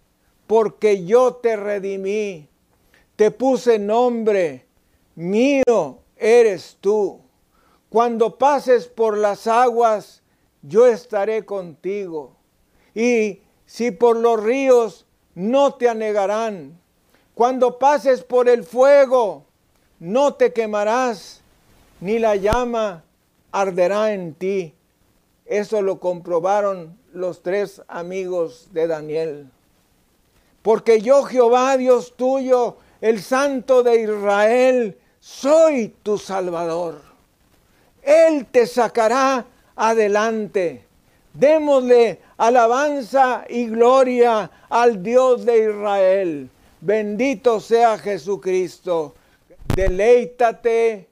porque 0.47 1.05
yo 1.05 1.35
te 1.35 1.57
redimí, 1.57 2.49
te 3.17 3.31
puse 3.31 3.79
nombre, 3.79 4.67
mío 5.15 5.99
eres 6.17 6.79
tú 6.81 7.21
cuando 7.91 8.37
pases 8.37 8.89
por 8.89 9.17
las 9.17 9.47
aguas, 9.47 10.23
yo 10.63 10.87
estaré 10.87 11.45
contigo. 11.45 12.37
Y 12.95 13.43
si 13.65 13.91
por 13.91 14.17
los 14.17 14.43
ríos, 14.43 15.07
no 15.35 15.75
te 15.75 15.89
anegarán. 15.89 16.81
Cuando 17.35 17.79
pases 17.79 18.23
por 18.23 18.49
el 18.49 18.65
fuego, 18.65 19.45
no 19.99 20.35
te 20.35 20.53
quemarás, 20.53 21.43
ni 22.01 22.19
la 22.19 22.37
llama 22.37 23.05
arderá 23.53 24.13
en 24.13 24.35
ti. 24.35 24.75
Eso 25.45 25.81
lo 25.83 26.01
comprobaron 26.01 26.99
los 27.17 27.43
tres 27.43 27.83
amigos 27.89 28.69
de 28.73 28.87
Daniel. 28.87 29.51
Porque 30.63 31.01
yo, 31.01 31.23
Jehová, 31.23 31.77
Dios 31.77 32.15
tuyo, 32.17 32.77
el 33.01 33.23
Santo 33.23 33.83
de 33.83 34.03
Israel, 34.03 34.99
soy 35.19 35.95
tu 36.03 36.19
Salvador. 36.19 37.01
Él 38.03 38.47
te 38.47 38.67
sacará 38.67 39.47
adelante. 39.75 40.85
Démosle 41.33 42.21
alabanza 42.37 43.45
y 43.49 43.67
gloria 43.67 44.51
al 44.69 45.03
Dios 45.03 45.45
de 45.45 45.71
Israel. 45.71 46.51
Bendito 46.81 47.61
sea 47.61 47.99
Jesucristo. 47.99 49.15
Deleítate 49.75 51.09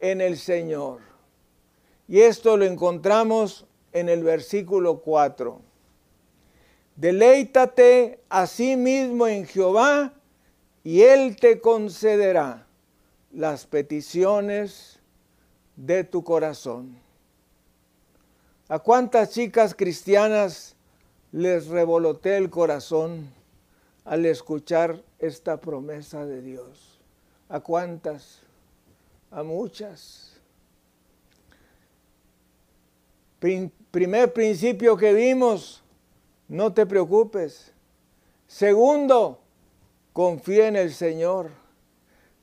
en 0.00 0.20
el 0.20 0.38
Señor. 0.38 1.00
Y 2.08 2.20
esto 2.20 2.56
lo 2.56 2.64
encontramos 2.64 3.66
en 3.94 4.08
el 4.10 4.22
versículo 4.22 5.00
4. 5.00 5.62
Deleítate 6.96 8.20
a 8.28 8.46
sí 8.46 8.76
mismo 8.76 9.26
en 9.26 9.46
Jehová 9.46 10.12
y 10.82 11.02
Él 11.02 11.36
te 11.36 11.60
concederá 11.60 12.66
las 13.32 13.66
peticiones 13.66 15.00
de 15.76 16.04
tu 16.04 16.22
corazón. 16.22 16.98
¿A 18.68 18.78
cuántas 18.78 19.30
chicas 19.30 19.74
cristianas 19.74 20.76
les 21.32 21.68
revolotea 21.68 22.36
el 22.36 22.50
corazón 22.50 23.28
al 24.04 24.26
escuchar 24.26 25.02
esta 25.18 25.60
promesa 25.60 26.26
de 26.26 26.42
Dios? 26.42 27.00
¿A 27.48 27.60
cuántas? 27.60 28.40
A 29.30 29.42
muchas. 29.42 30.34
Primer 33.94 34.32
principio 34.32 34.96
que 34.96 35.12
vimos, 35.12 35.84
no 36.48 36.72
te 36.72 36.84
preocupes. 36.84 37.72
Segundo, 38.48 39.38
confía 40.12 40.66
en 40.66 40.74
el 40.74 40.92
Señor. 40.92 41.52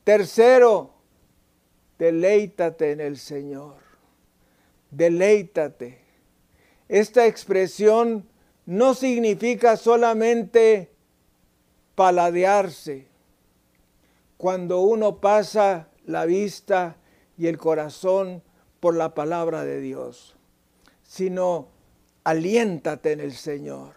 Tercero, 0.05 0.93
deleítate 1.99 2.93
en 2.93 3.01
el 3.01 3.17
Señor. 3.17 3.75
Deleítate. 4.91 5.99
Esta 6.87 7.27
expresión 7.27 8.29
no 8.65 8.93
significa 8.93 9.75
solamente 9.75 10.89
paladearse. 11.95 13.09
Cuando 14.37 14.79
uno 14.79 15.19
pasa 15.19 15.89
la 16.05 16.23
vista 16.23 16.95
y 17.37 17.47
el 17.47 17.57
corazón 17.57 18.41
por 18.79 18.95
la 18.95 19.13
palabra 19.13 19.65
de 19.65 19.81
Dios, 19.81 20.37
sino 21.11 21.67
aliéntate 22.23 23.11
en 23.11 23.19
el 23.19 23.33
Señor, 23.33 23.95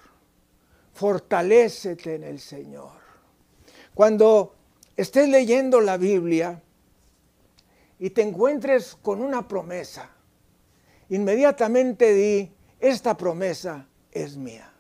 fortalécete 0.93 2.17
en 2.17 2.25
el 2.25 2.41
Señor. 2.41 2.91
Cuando 3.95 4.57
estés 4.97 5.29
leyendo 5.29 5.81
la 5.81 5.97
Biblia 5.97 6.61
y 8.01 8.11
te 8.11 8.23
encuentres 8.23 8.97
con 9.01 9.23
una 9.23 9.47
promesa, 9.47 10.11
inmediatamente 11.09 12.15
di, 12.15 12.53
esta 12.81 13.17
promesa 13.17 13.87
es 14.11 14.37
mía. 14.37 14.73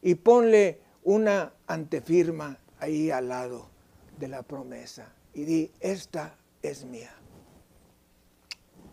Y 0.00 0.14
ponle 0.14 0.78
una 1.02 1.54
antefirma 1.66 2.56
ahí 2.78 3.10
al 3.10 3.30
lado 3.30 3.68
de 4.16 4.28
la 4.28 4.44
promesa 4.44 5.12
y 5.32 5.42
di, 5.42 5.72
esta 5.80 6.36
es 6.62 6.84
mía. 6.84 7.10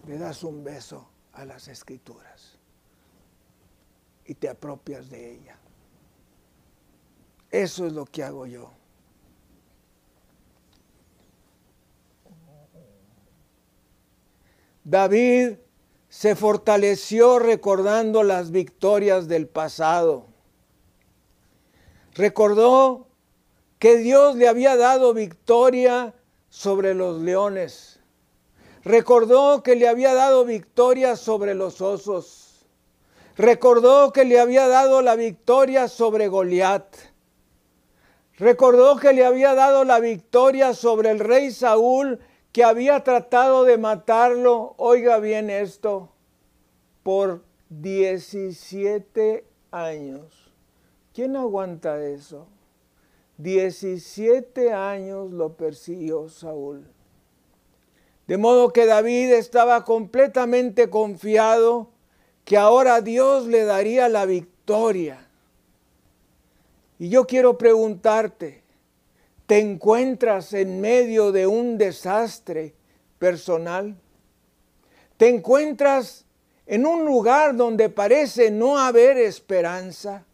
Le 0.08 0.18
das 0.18 0.44
un 0.44 0.64
beso 0.64 1.08
a 1.34 1.46
las 1.46 1.68
escrituras 1.68 2.51
y 4.26 4.36
te 4.36 4.50
apropias 4.50 5.10
de 5.10 5.34
ella. 5.34 5.58
Eso 7.50 7.86
es 7.86 7.94
lo 7.94 8.06
que 8.06 8.24
hago 8.24 8.46
yo. 8.46 8.72
David 14.84 15.58
se 16.10 16.36
fortaleció 16.36 17.40
recordando 17.40 18.24
las 18.24 18.52
victorias 18.52 19.28
del 19.28 19.48
pasado. 19.48 20.26
Recordó 22.14 23.08
que 23.80 23.98
Dios 23.98 24.36
le 24.36 24.48
había 24.48 24.76
dado 24.76 25.14
victoria 25.14 26.14
sobre 26.50 26.94
los 26.94 27.22
leones. 27.22 28.00
Recordó 28.84 29.64
que 29.64 29.76
le 29.76 29.88
había 29.88 30.14
dado 30.14 30.44
victoria 30.46 31.16
sobre 31.16 31.54
los 31.54 31.82
osos. 31.82 32.41
Recordó 33.38 34.12
que 34.12 34.26
le 34.26 34.40
había 34.40 34.68
dado 34.68 35.02
la 35.02 35.16
victoria 35.16 35.88
sobre 35.88 36.28
Goliat. 36.28 36.96
Recordó 38.38 38.98
que 38.98 39.14
le 39.14 39.26
había 39.26 39.54
dado 39.56 39.84
la 39.84 40.00
victoria 40.00 40.74
sobre 40.74 41.12
el 41.12 41.20
rey 41.20 41.52
Saúl 41.52 42.20
que 42.52 42.64
había 42.64 43.04
tratado 43.04 43.64
de 43.64 43.78
matarlo, 43.78 44.74
oiga 44.78 45.20
bien 45.20 45.50
esto, 45.50 46.10
por 47.04 47.44
17 47.70 49.46
años. 49.72 50.52
¿Quién 51.14 51.38
aguanta 51.38 52.04
eso? 52.04 52.48
17 53.38 54.74
años 54.74 55.32
lo 55.32 55.56
persiguió 55.56 56.28
Saúl. 56.28 56.86
De 58.28 58.38
modo 58.38 58.74
que 58.74 58.86
David 58.86 59.32
estaba 59.34 59.86
completamente 59.86 60.90
confiado 60.90 61.91
que 62.52 62.58
ahora 62.58 63.00
Dios 63.00 63.48
le 63.48 63.64
daría 63.64 64.10
la 64.10 64.26
victoria. 64.26 65.26
Y 67.00 67.08
yo 67.08 67.26
quiero 67.26 67.58
preguntarte, 67.58 68.62
te 69.46 69.60
encuentras 69.60 70.52
en 70.52 70.82
medio 70.82 71.32
de 71.32 71.48
un 71.48 71.78
desastre 71.78 72.74
personal, 73.20 73.96
te 75.16 75.30
encuentras 75.30 76.26
en 76.66 76.86
un 76.86 77.06
lugar 77.06 77.56
donde 77.56 77.88
parece 77.88 78.52
no 78.52 78.78
haber 78.78 79.16
esperanza, 79.16 80.26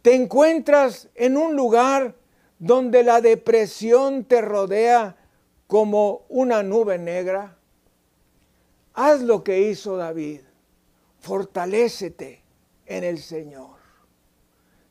te 0.00 0.14
encuentras 0.14 1.10
en 1.16 1.36
un 1.36 1.54
lugar 1.54 2.14
donde 2.58 3.02
la 3.02 3.20
depresión 3.20 4.24
te 4.24 4.40
rodea 4.40 5.16
como 5.66 6.22
una 6.30 6.62
nube 6.62 6.96
negra, 6.96 7.58
haz 8.94 9.20
lo 9.20 9.44
que 9.44 9.68
hizo 9.68 9.98
David, 9.98 10.40
fortalécete 11.24 12.42
en 12.84 13.02
el 13.02 13.18
Señor. 13.18 13.78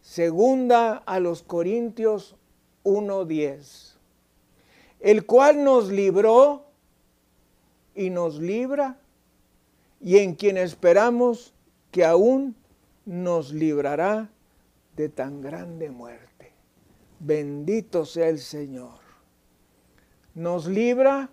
Segunda 0.01 0.97
a 0.97 1.19
los 1.19 1.43
Corintios 1.43 2.35
1.10, 2.83 3.93
el 4.99 5.27
cual 5.27 5.63
nos 5.63 5.89
libró 5.89 6.65
y 7.93 8.09
nos 8.09 8.39
libra 8.39 8.97
y 10.01 10.17
en 10.17 10.33
quien 10.33 10.57
esperamos 10.57 11.53
que 11.91 12.03
aún 12.03 12.55
nos 13.05 13.53
librará 13.53 14.31
de 14.95 15.09
tan 15.09 15.39
grande 15.39 15.91
muerte. 15.91 16.51
Bendito 17.19 18.05
sea 18.05 18.29
el 18.29 18.39
Señor. 18.39 18.99
Nos 20.33 20.65
libra, 20.65 21.29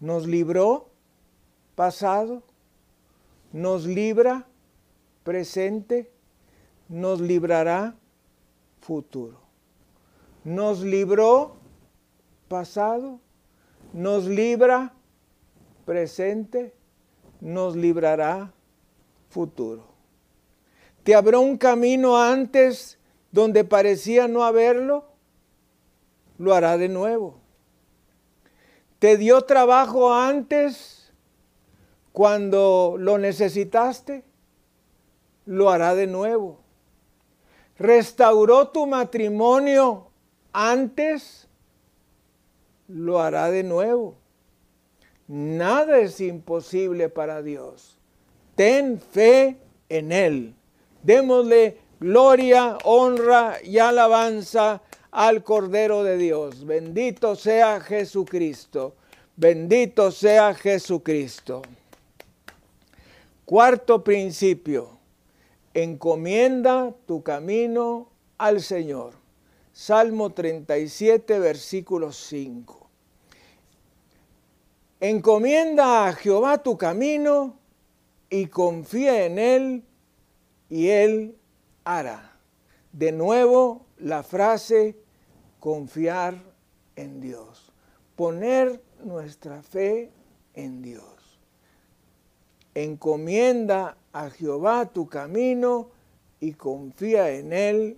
nos 0.00 0.26
libró 0.26 0.87
pasado, 1.78 2.42
nos 3.52 3.86
libra 3.86 4.44
presente, 5.22 6.10
nos 6.88 7.20
librará 7.20 7.94
futuro. 8.80 9.38
Nos 10.42 10.80
libró 10.80 11.54
pasado, 12.48 13.20
nos 13.92 14.24
libra 14.24 14.92
presente, 15.84 16.74
nos 17.40 17.76
librará 17.76 18.52
futuro. 19.28 19.84
Te 21.04 21.14
abrió 21.14 21.40
un 21.40 21.56
camino 21.56 22.20
antes 22.20 22.98
donde 23.30 23.62
parecía 23.62 24.26
no 24.26 24.42
haberlo, 24.42 25.04
lo 26.38 26.54
hará 26.54 26.76
de 26.76 26.88
nuevo. 26.88 27.38
Te 28.98 29.16
dio 29.16 29.42
trabajo 29.42 30.12
antes 30.12 30.97
cuando 32.18 32.96
lo 32.98 33.16
necesitaste, 33.16 34.24
lo 35.46 35.70
hará 35.70 35.94
de 35.94 36.08
nuevo 36.08 36.58
restauró 37.78 38.68
tu 38.68 38.86
matrimonio 38.86 40.08
antes, 40.52 41.46
lo 42.88 43.20
hará 43.20 43.50
de 43.50 43.62
nuevo. 43.62 44.16
Nada 45.28 45.98
es 45.98 46.20
imposible 46.20 47.08
para 47.08 47.42
Dios. 47.42 47.98
Ten 48.54 49.00
fe 49.00 49.58
en 49.88 50.10
Él. 50.10 50.54
Démosle 51.02 51.78
gloria, 52.00 52.78
honra 52.84 53.58
y 53.62 53.78
alabanza 53.78 54.82
al 55.10 55.44
Cordero 55.44 56.02
de 56.02 56.16
Dios. 56.16 56.64
Bendito 56.64 57.36
sea 57.36 57.80
Jesucristo. 57.80 58.94
Bendito 59.36 60.10
sea 60.10 60.54
Jesucristo. 60.54 61.62
Cuarto 63.48 64.04
principio 64.04 64.98
encomienda 65.72 66.94
tu 67.06 67.22
camino 67.22 68.10
al 68.36 68.60
Señor. 68.60 69.14
Salmo 69.72 70.34
37, 70.34 71.38
versículo 71.38 72.12
5. 72.12 72.90
Encomienda 75.00 76.06
a 76.06 76.12
Jehová 76.12 76.62
tu 76.62 76.76
camino 76.76 77.58
y 78.28 78.48
confía 78.48 79.24
en 79.24 79.38
Él 79.38 79.84
y 80.68 80.88
Él 80.88 81.38
hará. 81.84 82.38
De 82.92 83.12
nuevo 83.12 83.86
la 83.96 84.24
frase 84.24 84.94
confiar 85.58 86.34
en 86.96 87.22
Dios, 87.22 87.72
poner 88.14 88.82
nuestra 89.02 89.62
fe 89.62 90.12
en 90.52 90.82
Dios. 90.82 91.17
Encomienda 92.84 93.96
a 94.12 94.30
Jehová 94.30 94.86
tu 94.92 95.08
camino 95.08 95.90
y 96.38 96.52
confía 96.52 97.30
en 97.30 97.52
Él 97.52 97.96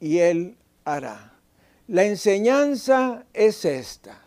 y 0.00 0.18
Él 0.18 0.56
hará. 0.84 1.38
La 1.86 2.02
enseñanza 2.02 3.24
es 3.32 3.64
esta. 3.64 4.20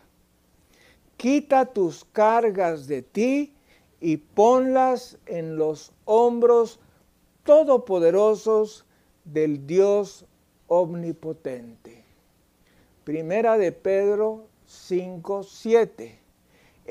Quita 1.18 1.66
tus 1.66 2.06
cargas 2.06 2.88
de 2.88 3.02
ti 3.02 3.54
y 4.00 4.16
ponlas 4.16 5.18
en 5.26 5.58
los 5.58 5.92
hombros 6.06 6.80
todopoderosos 7.44 8.86
del 9.26 9.68
Dios 9.68 10.26
omnipotente. 10.68 12.06
Primera 13.04 13.58
de 13.58 13.74
Pedro 13.74 14.48
5, 14.66 15.44
7. 15.44 16.19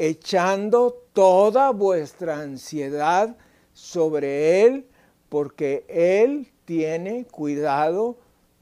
Echando 0.01 1.03
toda 1.13 1.73
vuestra 1.73 2.41
ansiedad 2.41 3.37
sobre 3.73 4.63
Él, 4.63 4.87
porque 5.29 5.85
Él 5.89 6.53
tiene 6.65 7.25
cuidado 7.25 8.17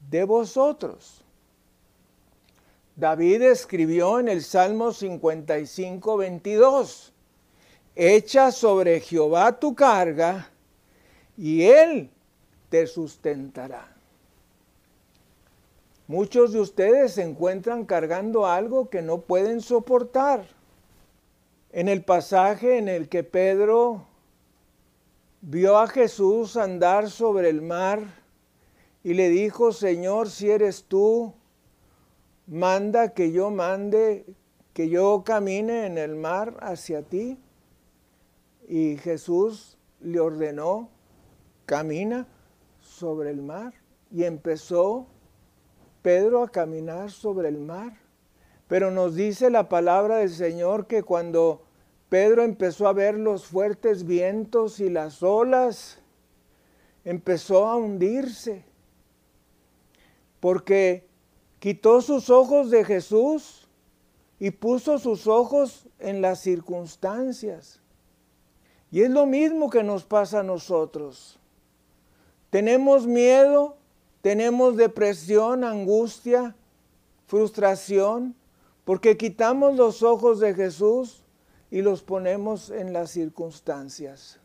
de 0.09 0.23
vosotros. 0.23 1.23
David 2.95 3.43
escribió 3.43 4.19
en 4.19 4.29
el 4.29 4.43
Salmo 4.43 4.91
55, 4.91 6.17
22, 6.17 7.13
Echa 7.95 8.51
sobre 8.51 8.99
Jehová 8.99 9.59
tu 9.59 9.75
carga 9.75 10.49
y 11.37 11.61
Él 11.65 12.09
te 12.69 12.87
sustentará. 12.87 13.95
Muchos 16.07 16.53
de 16.53 16.61
ustedes 16.61 17.13
se 17.13 17.21
encuentran 17.21 17.85
cargando 17.85 18.47
algo 18.47 18.89
que 18.89 19.03
no 19.03 19.21
pueden 19.21 19.61
soportar. 19.61 20.56
En 21.71 21.89
el 21.89 22.03
pasaje 22.03 22.77
en 22.77 22.87
el 22.87 23.09
que 23.09 23.23
Pedro 23.23 24.05
vio 25.41 25.77
a 25.77 25.87
Jesús 25.87 26.57
andar 26.57 27.09
sobre 27.09 27.49
el 27.49 27.61
mar 27.61 27.99
y 29.03 29.13
le 29.13 29.29
dijo, 29.29 29.71
Señor, 29.71 30.29
si 30.29 30.49
eres 30.49 30.85
tú, 30.85 31.33
manda 32.47 33.13
que 33.13 33.31
yo 33.31 33.51
mande, 33.51 34.25
que 34.73 34.89
yo 34.89 35.23
camine 35.25 35.85
en 35.85 35.97
el 35.97 36.15
mar 36.15 36.57
hacia 36.61 37.03
ti. 37.03 37.37
Y 38.67 38.97
Jesús 38.97 39.77
le 40.01 40.19
ordenó, 40.19 40.89
camina 41.65 42.27
sobre 42.79 43.29
el 43.29 43.41
mar. 43.41 43.73
Y 44.11 44.23
empezó 44.23 45.07
Pedro 46.01 46.43
a 46.43 46.49
caminar 46.49 47.11
sobre 47.11 47.49
el 47.49 47.59
mar. 47.59 48.06
Pero 48.67 48.91
nos 48.91 49.15
dice 49.15 49.49
la 49.49 49.69
palabra 49.69 50.17
del 50.17 50.29
Señor 50.29 50.87
que 50.87 51.03
cuando 51.03 51.63
Pedro 52.09 52.43
empezó 52.43 52.87
a 52.87 52.93
ver 52.93 53.17
los 53.17 53.45
fuertes 53.45 54.05
vientos 54.05 54.79
y 54.79 54.89
las 54.89 55.23
olas, 55.23 55.99
empezó 57.05 57.67
a 57.67 57.77
hundirse. 57.77 58.65
Porque 60.39 61.07
quitó 61.59 62.01
sus 62.01 62.29
ojos 62.29 62.69
de 62.69 62.85
Jesús 62.85 63.67
y 64.39 64.51
puso 64.51 64.99
sus 64.99 65.27
ojos 65.27 65.87
en 65.99 66.21
las 66.21 66.39
circunstancias. 66.39 67.81
Y 68.91 69.01
es 69.01 69.09
lo 69.09 69.25
mismo 69.25 69.69
que 69.69 69.83
nos 69.83 70.05
pasa 70.05 70.41
a 70.41 70.43
nosotros. 70.43 71.39
Tenemos 72.49 73.05
miedo, 73.05 73.77
tenemos 74.21 74.77
depresión, 74.77 75.63
angustia, 75.63 76.55
frustración, 77.25 78.35
porque 78.87 79.17
quitamos 79.17 79.75
los 79.75 80.01
ojos 80.01 80.39
de 80.39 80.53
Jesús 80.53 81.21
y 81.69 81.81
los 81.81 82.03
ponemos 82.03 82.69
en 82.69 82.93
las 82.93 83.11
circunstancias. 83.11 84.39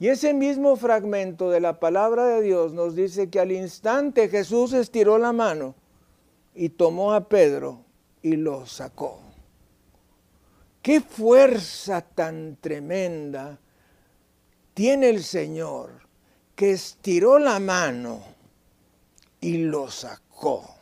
Y 0.00 0.08
ese 0.08 0.32
mismo 0.32 0.76
fragmento 0.76 1.50
de 1.50 1.60
la 1.60 1.78
palabra 1.78 2.24
de 2.24 2.40
Dios 2.40 2.72
nos 2.72 2.96
dice 2.96 3.28
que 3.28 3.38
al 3.38 3.52
instante 3.52 4.30
Jesús 4.30 4.72
estiró 4.72 5.18
la 5.18 5.34
mano 5.34 5.74
y 6.54 6.70
tomó 6.70 7.12
a 7.12 7.28
Pedro 7.28 7.84
y 8.22 8.36
lo 8.36 8.64
sacó. 8.64 9.18
Qué 10.80 11.02
fuerza 11.02 12.00
tan 12.00 12.56
tremenda 12.58 13.58
tiene 14.72 15.10
el 15.10 15.22
Señor 15.22 15.90
que 16.54 16.70
estiró 16.70 17.38
la 17.38 17.60
mano 17.60 18.22
y 19.38 19.58
lo 19.58 19.90
sacó. 19.90 20.75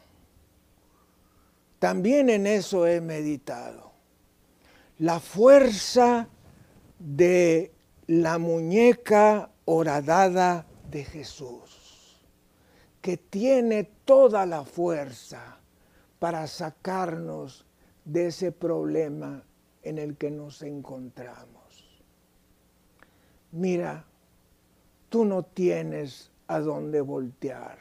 También 1.84 2.30
en 2.30 2.46
eso 2.46 2.86
he 2.86 3.02
meditado. 3.02 3.92
La 4.96 5.20
fuerza 5.20 6.30
de 6.98 7.74
la 8.06 8.38
muñeca 8.38 9.50
horadada 9.66 10.66
de 10.90 11.04
Jesús, 11.04 12.24
que 13.02 13.18
tiene 13.18 13.84
toda 14.06 14.46
la 14.46 14.64
fuerza 14.64 15.60
para 16.18 16.46
sacarnos 16.46 17.66
de 18.06 18.28
ese 18.28 18.50
problema 18.50 19.44
en 19.82 19.98
el 19.98 20.16
que 20.16 20.30
nos 20.30 20.62
encontramos. 20.62 22.02
Mira, 23.52 24.06
tú 25.10 25.26
no 25.26 25.42
tienes 25.42 26.30
a 26.46 26.60
dónde 26.60 27.02
voltear 27.02 27.76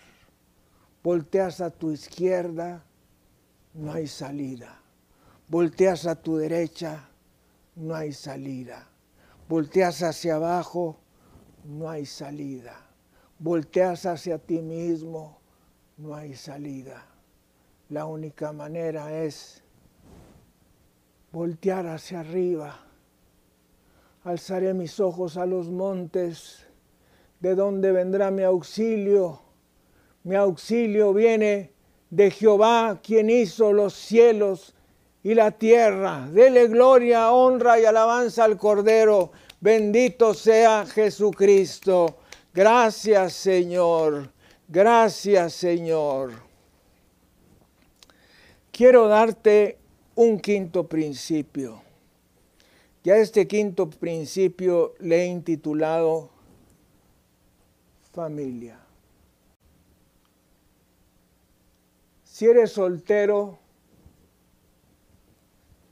Volteas 1.03 1.59
a 1.59 1.69
tu 1.69 1.91
izquierda, 1.91 2.81
no 3.73 3.91
hay 3.93 4.07
salida. 4.07 4.81
Volteas 5.47 6.05
a 6.05 6.15
tu 6.15 6.37
derecha, 6.37 7.09
no 7.75 7.95
hay 7.95 8.13
salida. 8.13 8.87
Volteas 9.47 10.01
hacia 10.03 10.35
abajo, 10.35 10.99
no 11.65 11.89
hay 11.89 12.05
salida. 12.05 12.75
Volteas 13.39 14.05
hacia 14.05 14.37
ti 14.37 14.61
mismo, 14.61 15.39
no 15.97 16.15
hay 16.15 16.35
salida. 16.35 17.05
La 17.89 18.05
única 18.05 18.51
manera 18.53 19.23
es 19.23 19.63
voltear 21.31 21.87
hacia 21.87 22.21
arriba. 22.21 22.79
Alzaré 24.23 24.73
mis 24.73 24.99
ojos 24.99 25.37
a 25.37 25.45
los 25.45 25.69
montes, 25.69 26.65
de 27.41 27.55
donde 27.55 27.91
vendrá 27.91 28.31
mi 28.31 28.43
auxilio 28.43 29.43
mi 30.23 30.35
auxilio 30.35 31.13
viene 31.13 31.72
de 32.13 32.29
Jehová, 32.29 32.99
quien 33.01 33.31
hizo 33.31 33.73
los 33.73 33.95
cielos 33.95 34.75
y 35.23 35.33
la 35.33 35.49
tierra. 35.49 36.27
Dele 36.31 36.67
gloria, 36.67 37.31
honra 37.31 37.79
y 37.79 37.85
alabanza 37.85 38.43
al 38.43 38.55
Cordero. 38.55 39.31
Bendito 39.59 40.35
sea 40.35 40.85
Jesucristo. 40.85 42.17
Gracias 42.53 43.33
Señor. 43.33 44.29
Gracias 44.67 45.53
Señor. 45.53 46.33
Quiero 48.71 49.07
darte 49.07 49.79
un 50.13 50.39
quinto 50.39 50.87
principio. 50.87 51.81
Ya 53.03 53.17
este 53.17 53.47
quinto 53.47 53.89
principio 53.89 54.93
le 54.99 55.23
he 55.23 55.25
intitulado 55.25 56.29
familia. 58.11 58.82
Si 62.33 62.47
eres 62.47 62.71
soltero 62.71 63.59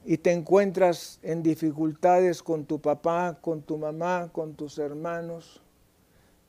y 0.03 0.17
te 0.17 0.31
encuentras 0.31 1.19
en 1.21 1.43
dificultades 1.43 2.41
con 2.41 2.65
tu 2.65 2.81
papá, 2.81 3.37
con 3.39 3.61
tu 3.61 3.77
mamá, 3.77 4.31
con 4.33 4.55
tus 4.55 4.79
hermanos, 4.79 5.61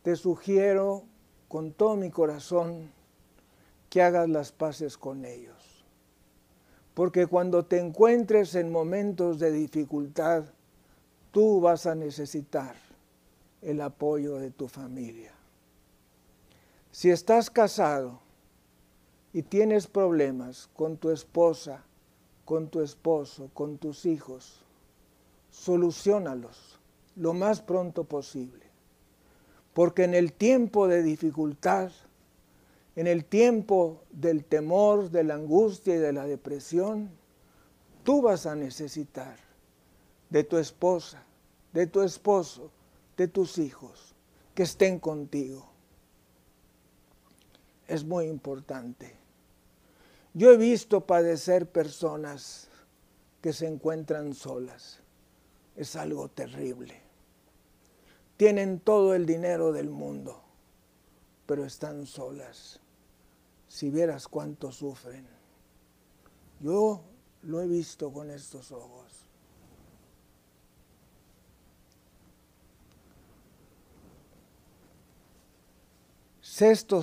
te 0.01 0.17
sugiero 0.17 1.03
con 1.47 1.73
todo 1.73 1.97
mi 1.97 2.09
corazón 2.09 2.91
que 3.91 4.01
hagas 4.01 4.31
las 4.31 4.51
paces 4.51 4.97
con 4.97 5.27
ellos. 5.27 5.85
Porque 6.95 7.27
cuando 7.27 7.67
te 7.67 7.79
encuentres 7.79 8.55
en 8.55 8.73
momentos 8.73 9.39
de 9.39 9.53
dificultad, 9.53 10.45
tú 11.33 11.61
vas 11.61 11.85
a 11.85 11.95
necesitar 11.95 12.77
el 13.61 13.83
apoyo 13.83 14.37
de 14.37 14.51
tu 14.53 14.69
familia. 14.69 15.35
Si 16.91 17.11
estás 17.11 17.51
casado, 17.51 18.23
y 19.33 19.43
tienes 19.43 19.87
problemas 19.87 20.69
con 20.77 20.97
tu 20.97 21.11
esposa, 21.11 21.85
con 22.45 22.69
tu 22.69 22.81
esposo, 22.81 23.51
con 23.55 23.79
tus 23.79 24.05
hijos, 24.05 24.63
solucionalos 25.51 26.79
lo 27.17 27.33
más 27.33 27.61
pronto 27.61 28.05
posible. 28.05 28.67
Porque 29.75 30.05
en 30.05 30.15
el 30.15 30.33
tiempo 30.33 30.89
de 30.89 31.03
dificultad, 31.03 31.91
en 32.97 33.07
el 33.07 33.25
tiempo 33.25 34.03
del 34.11 34.45
temor, 34.45 35.11
de 35.11 35.25
la 35.25 35.35
angustia 35.35 35.95
y 35.95 35.99
de 35.99 36.13
la 36.13 36.27
depresión, 36.27 37.11
tú 38.05 38.23
vas 38.23 38.47
a 38.47 38.55
necesitar 38.55 39.37
de 40.29 40.45
tu 40.45 40.59
esposa, 40.59 41.23
de 41.73 41.87
tu 41.87 42.03
esposo, 42.03 42.71
de 43.17 43.29
tus 43.29 43.59
hijos 43.59 44.15
que 44.55 44.65
estén 44.65 44.99
contigo. 44.99 45.67
Es 47.87 48.05
muy 48.05 48.27
importante. 48.27 49.22
Yo 50.35 50.51
he 50.51 50.57
visto 50.57 51.07
padecer 51.07 51.71
personas 51.71 52.69
que 53.43 53.53
se 53.53 53.67
encuentran 53.67 54.35
solas. 54.35 55.01
Es 55.77 55.95
algo 55.97 56.29
terrible. 56.29 57.01
Tienen 58.39 58.81
todo 58.81 59.15
el 59.15 59.27
dinero 59.27 59.73
del 59.73 59.91
mundo, 59.91 60.43
pero 61.47 61.67
están 61.67 62.07
solas. 62.07 62.81
Si 63.69 63.91
vieras 63.91 64.27
cuánto 64.27 64.73
sufren. 64.73 65.27
Yo 66.61 67.03
lo 67.43 67.61
he 67.61 67.67
visto 67.67 68.11
con 68.11 68.31
estos 68.31 68.73
ojos. 68.73 69.27
Sexto, 76.41 77.03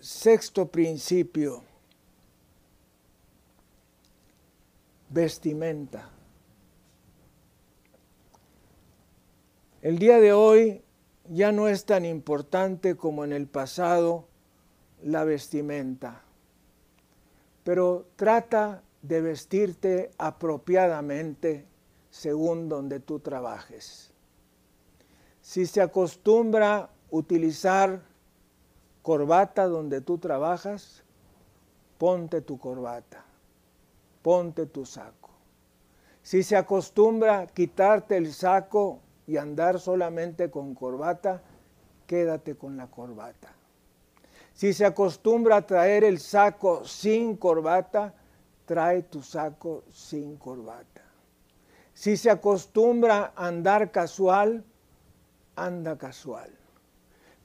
sexto 0.00 0.66
principio 0.66 1.69
vestimenta. 5.10 6.08
El 9.82 9.98
día 9.98 10.20
de 10.20 10.32
hoy 10.32 10.82
ya 11.28 11.52
no 11.52 11.68
es 11.68 11.84
tan 11.84 12.04
importante 12.04 12.96
como 12.96 13.24
en 13.24 13.32
el 13.32 13.46
pasado 13.48 14.28
la 15.02 15.24
vestimenta, 15.24 16.22
pero 17.64 18.06
trata 18.16 18.82
de 19.02 19.20
vestirte 19.20 20.10
apropiadamente 20.18 21.66
según 22.10 22.68
donde 22.68 23.00
tú 23.00 23.18
trabajes. 23.18 24.12
Si 25.40 25.66
se 25.66 25.80
acostumbra 25.80 26.90
utilizar 27.10 28.02
corbata 29.02 29.66
donde 29.66 30.02
tú 30.02 30.18
trabajas, 30.18 31.02
ponte 31.98 32.42
tu 32.42 32.58
corbata 32.58 33.24
ponte 34.22 34.66
tu 34.66 34.84
saco. 34.84 35.30
Si 36.22 36.42
se 36.42 36.56
acostumbra 36.56 37.46
quitarte 37.46 38.16
el 38.16 38.32
saco 38.32 39.00
y 39.26 39.36
andar 39.36 39.80
solamente 39.80 40.50
con 40.50 40.74
corbata, 40.74 41.42
quédate 42.06 42.56
con 42.56 42.76
la 42.76 42.88
corbata. 42.88 43.54
Si 44.52 44.72
se 44.72 44.84
acostumbra 44.84 45.56
a 45.56 45.66
traer 45.66 46.04
el 46.04 46.18
saco 46.18 46.84
sin 46.84 47.36
corbata, 47.36 48.14
trae 48.66 49.02
tu 49.02 49.22
saco 49.22 49.84
sin 49.90 50.36
corbata. 50.36 51.02
Si 51.94 52.16
se 52.16 52.30
acostumbra 52.30 53.32
a 53.34 53.46
andar 53.46 53.90
casual, 53.90 54.64
anda 55.56 55.98
casual. 55.98 56.50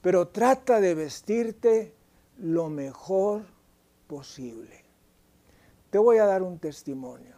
Pero 0.02 0.28
trata 0.28 0.80
de 0.80 0.94
vestirte 0.94 1.94
lo 2.38 2.70
mejor 2.70 3.44
posible. 4.08 4.85
Te 5.96 6.00
voy 6.00 6.18
a 6.18 6.26
dar 6.26 6.43
un 6.43 6.60
testimonio. 6.60 7.38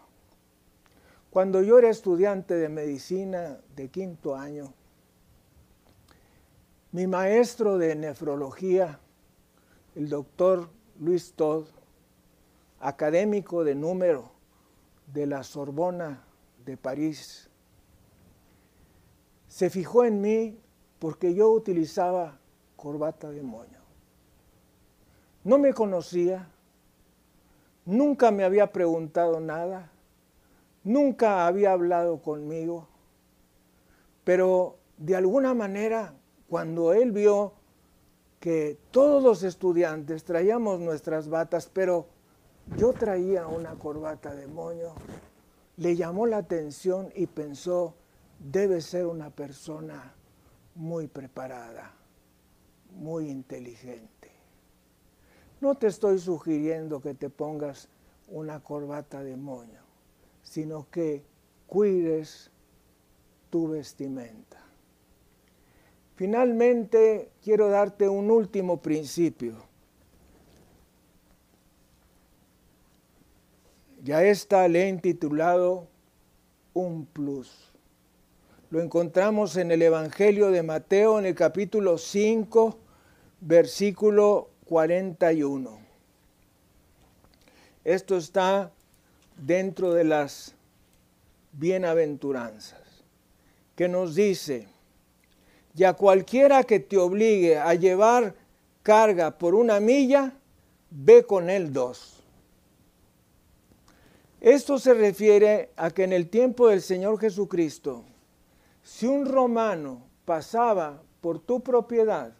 Cuando 1.29 1.61
yo 1.61 1.77
era 1.77 1.91
estudiante 1.91 2.55
de 2.55 2.69
medicina 2.69 3.59
de 3.75 3.89
quinto 3.89 4.35
año, 4.35 4.73
mi 6.91 7.05
maestro 7.05 7.77
de 7.77 7.93
nefrología, 7.93 8.99
el 9.93 10.09
doctor 10.09 10.71
Luis 10.99 11.33
Todd, 11.33 11.67
académico 12.79 13.63
de 13.63 13.75
número 13.75 14.31
de 15.13 15.27
la 15.27 15.43
Sorbona 15.43 16.25
de 16.65 16.77
París, 16.77 17.51
se 19.47 19.69
fijó 19.69 20.03
en 20.03 20.19
mí 20.19 20.59
porque 20.97 21.35
yo 21.35 21.51
utilizaba 21.51 22.39
corbata 22.75 23.29
de 23.29 23.43
moño. 23.43 23.81
No 25.43 25.59
me 25.59 25.75
conocía, 25.75 26.49
nunca 27.87 28.31
me 28.31 28.43
había 28.43 28.71
preguntado 28.73 29.39
nada, 29.39 29.89
nunca 30.83 31.47
había 31.47 31.71
hablado 31.71 32.21
conmigo, 32.21 32.87
pero 34.25 34.77
de 34.97 35.15
alguna 35.15 35.53
manera 35.53 36.13
cuando 36.49 36.93
él 36.93 37.13
vio 37.13 37.53
que 38.41 38.77
todos 38.91 39.23
los 39.23 39.41
estudiantes 39.43 40.25
traíamos 40.25 40.81
nuestras 40.81 41.29
batas, 41.29 41.69
pero 41.73 42.07
yo 42.75 42.91
traía 42.91 43.47
una 43.47 43.75
corbata 43.75 44.35
de 44.35 44.47
moño, 44.47 44.93
le 45.77 45.95
llamó 45.95 46.27
la 46.27 46.37
atención 46.37 47.09
y 47.15 47.27
pensó, 47.27 47.95
debe 48.39 48.81
ser 48.81 49.05
una 49.05 49.29
persona 49.29 50.13
muy 50.75 51.07
preparada, 51.07 51.93
muy 52.91 53.29
inteligente. 53.29 54.16
No 55.59 55.75
te 55.75 55.87
estoy 55.87 56.19
sugiriendo 56.19 57.01
que 57.01 57.13
te 57.13 57.29
pongas 57.29 57.89
una 58.27 58.59
corbata 58.59 59.23
de 59.23 59.35
moño, 59.35 59.81
sino 60.43 60.87
que 60.91 61.23
cuides 61.65 62.51
tu 63.49 63.69
vestimenta. 63.69 64.57
Finalmente, 66.15 67.29
quiero 67.43 67.69
darte 67.69 68.09
un 68.09 68.29
último 68.29 68.81
principio. 68.81 69.55
Ya 74.03 74.23
está 74.23 74.67
le 74.67 74.83
he 74.83 74.89
intitulado 74.89 75.87
Un 76.73 77.05
Plus. 77.05 77.71
Lo 78.69 78.81
encontramos 78.81 79.57
en 79.57 79.71
el 79.71 79.81
Evangelio 79.81 80.51
de 80.51 80.63
Mateo 80.63 81.19
en 81.19 81.25
el 81.25 81.35
capítulo 81.35 81.97
5, 81.97 82.77
versículo 83.41 84.49
41. 84.67 85.79
Esto 87.83 88.17
está 88.17 88.71
dentro 89.37 89.93
de 89.93 90.03
las 90.03 90.53
bienaventuranzas, 91.53 93.03
que 93.75 93.87
nos 93.87 94.13
dice, 94.13 94.67
ya 95.73 95.93
cualquiera 95.93 96.63
que 96.63 96.79
te 96.79 96.97
obligue 96.97 97.57
a 97.57 97.73
llevar 97.73 98.35
carga 98.83 99.37
por 99.37 99.55
una 99.55 99.79
milla, 99.79 100.33
ve 100.89 101.23
con 101.23 101.49
él 101.49 101.71
dos. 101.71 102.23
Esto 104.39 104.77
se 104.77 104.93
refiere 104.93 105.71
a 105.75 105.89
que 105.89 106.03
en 106.03 106.13
el 106.13 106.29
tiempo 106.29 106.67
del 106.67 106.81
Señor 106.81 107.19
Jesucristo, 107.19 108.03
si 108.83 109.07
un 109.07 109.25
romano 109.25 110.03
pasaba 110.25 111.01
por 111.21 111.39
tu 111.39 111.61
propiedad, 111.61 112.36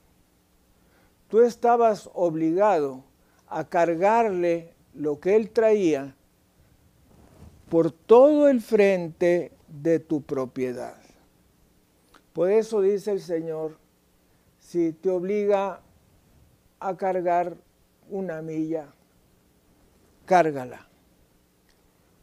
tú 1.27 1.41
estabas 1.41 2.09
obligado 2.13 3.03
a 3.47 3.67
cargarle 3.67 4.73
lo 4.93 5.19
que 5.19 5.35
él 5.35 5.49
traía 5.49 6.15
por 7.69 7.91
todo 7.91 8.49
el 8.49 8.61
frente 8.61 9.51
de 9.67 9.99
tu 9.99 10.21
propiedad. 10.21 10.97
Por 12.33 12.51
eso 12.51 12.81
dice 12.81 13.11
el 13.11 13.21
Señor, 13.21 13.77
si 14.59 14.93
te 14.93 15.09
obliga 15.09 15.81
a 16.79 16.95
cargar 16.95 17.57
una 18.09 18.41
milla, 18.41 18.93
cárgala. 20.25 20.87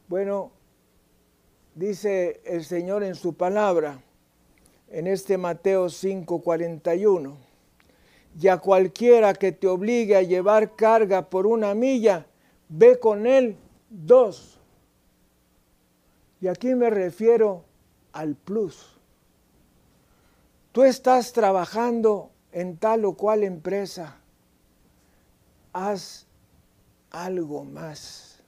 Bueno, 0.09 0.53
dice 1.75 2.41
el 2.45 2.65
Señor 2.65 3.03
en 3.03 3.15
su 3.15 3.35
palabra, 3.35 4.01
en 4.89 5.07
este 5.07 5.37
Mateo 5.37 5.89
5:41, 5.89 7.37
y 8.41 8.49
a 8.49 8.59
cualquiera 8.59 9.35
que 9.35 9.53
te 9.53 9.67
obligue 9.67 10.17
a 10.17 10.23
llevar 10.23 10.75
carga 10.75 11.29
por 11.31 11.47
una 11.47 11.75
milla, 11.75 12.27
ve 12.69 12.99
con 12.99 13.27
él 13.27 13.57
dos. 13.89 14.59
Y 16.41 16.49
aquí 16.49 16.75
me 16.75 16.91
refiero 16.91 17.65
al 18.13 18.35
plus. 18.35 18.99
Tú 20.73 20.83
estás 20.83 21.33
trabajando 21.33 22.31
en 22.51 22.77
tal 22.77 23.05
o 23.05 23.15
cual 23.15 23.45
empresa. 23.45 24.17
Haz 25.73 26.27
algo 27.11 27.65
más 27.65 28.43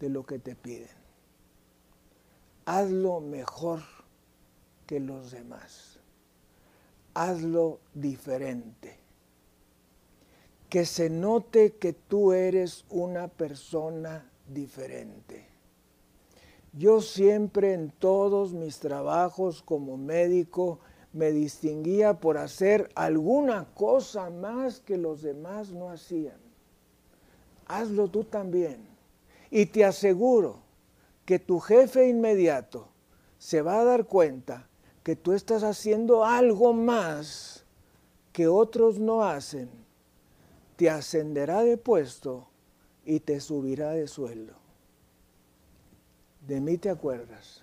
de 0.00 0.08
lo 0.08 0.26
que 0.26 0.38
te 0.38 0.56
piden. 0.56 0.88
Hazlo 2.64 3.20
mejor 3.20 3.80
que 4.86 4.98
los 4.98 5.30
demás 5.30 5.95
hazlo 7.16 7.80
diferente. 7.94 8.98
Que 10.68 10.84
se 10.84 11.08
note 11.08 11.72
que 11.76 11.94
tú 11.94 12.32
eres 12.32 12.84
una 12.90 13.28
persona 13.28 14.30
diferente. 14.46 15.46
Yo 16.74 17.00
siempre 17.00 17.72
en 17.72 17.90
todos 17.90 18.52
mis 18.52 18.80
trabajos 18.80 19.62
como 19.62 19.96
médico 19.96 20.78
me 21.14 21.32
distinguía 21.32 22.20
por 22.20 22.36
hacer 22.36 22.90
alguna 22.94 23.64
cosa 23.74 24.28
más 24.28 24.80
que 24.80 24.98
los 24.98 25.22
demás 25.22 25.70
no 25.70 25.90
hacían. 25.90 26.38
Hazlo 27.66 28.08
tú 28.08 28.24
también. 28.24 28.86
Y 29.50 29.64
te 29.64 29.86
aseguro 29.86 30.58
que 31.24 31.38
tu 31.38 31.60
jefe 31.60 32.08
inmediato 32.08 32.88
se 33.38 33.62
va 33.62 33.80
a 33.80 33.84
dar 33.84 34.04
cuenta 34.04 34.68
que 35.06 35.14
tú 35.14 35.34
estás 35.34 35.62
haciendo 35.62 36.24
algo 36.24 36.72
más 36.72 37.64
que 38.32 38.48
otros 38.48 38.98
no 38.98 39.22
hacen, 39.22 39.70
te 40.74 40.90
ascenderá 40.90 41.62
de 41.62 41.76
puesto 41.76 42.48
y 43.04 43.20
te 43.20 43.38
subirá 43.38 43.92
de 43.92 44.08
sueldo. 44.08 44.54
De 46.44 46.60
mí 46.60 46.76
te 46.76 46.90
acuerdas. 46.90 47.62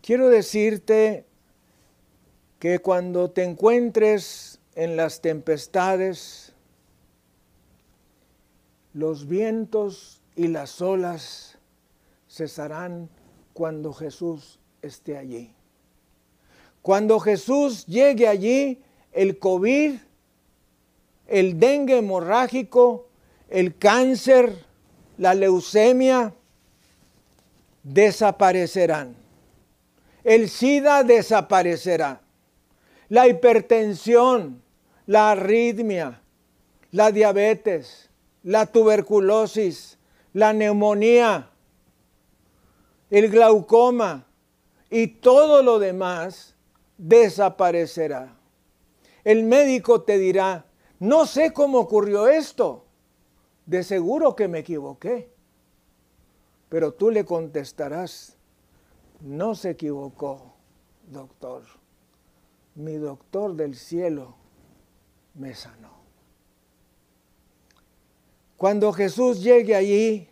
Quiero 0.00 0.28
decirte 0.28 1.26
que 2.60 2.78
cuando 2.78 3.32
te 3.32 3.42
encuentres 3.42 4.60
en 4.76 4.94
las 4.94 5.20
tempestades, 5.20 6.52
los 8.92 9.26
vientos 9.26 10.22
y 10.36 10.46
las 10.46 10.80
olas 10.80 11.53
cesarán 12.34 13.08
cuando 13.52 13.92
Jesús 13.92 14.58
esté 14.82 15.16
allí. 15.16 15.54
Cuando 16.82 17.20
Jesús 17.20 17.86
llegue 17.86 18.26
allí, 18.26 18.82
el 19.12 19.38
COVID, 19.38 19.94
el 21.28 21.60
dengue 21.60 21.98
hemorrágico, 21.98 23.08
el 23.48 23.76
cáncer, 23.78 24.64
la 25.16 25.34
leucemia, 25.34 26.34
desaparecerán. 27.84 29.14
El 30.24 30.48
SIDA 30.48 31.04
desaparecerá. 31.04 32.20
La 33.08 33.28
hipertensión, 33.28 34.60
la 35.06 35.30
arritmia, 35.30 36.20
la 36.90 37.12
diabetes, 37.12 38.10
la 38.42 38.66
tuberculosis, 38.66 39.98
la 40.32 40.52
neumonía, 40.52 41.50
el 43.18 43.30
glaucoma 43.30 44.26
y 44.90 45.06
todo 45.06 45.62
lo 45.62 45.78
demás 45.78 46.56
desaparecerá. 46.98 48.36
El 49.22 49.44
médico 49.44 50.02
te 50.02 50.18
dirá, 50.18 50.66
no 50.98 51.24
sé 51.24 51.52
cómo 51.52 51.78
ocurrió 51.78 52.26
esto, 52.26 52.86
de 53.66 53.84
seguro 53.84 54.34
que 54.34 54.48
me 54.48 54.58
equivoqué. 54.58 55.32
Pero 56.68 56.92
tú 56.92 57.12
le 57.12 57.24
contestarás, 57.24 58.36
no 59.20 59.54
se 59.54 59.70
equivocó, 59.70 60.52
doctor. 61.06 61.62
Mi 62.74 62.96
doctor 62.96 63.54
del 63.54 63.76
cielo 63.76 64.34
me 65.34 65.54
sanó. 65.54 65.94
Cuando 68.56 68.92
Jesús 68.92 69.40
llegue 69.40 69.76
allí, 69.76 70.28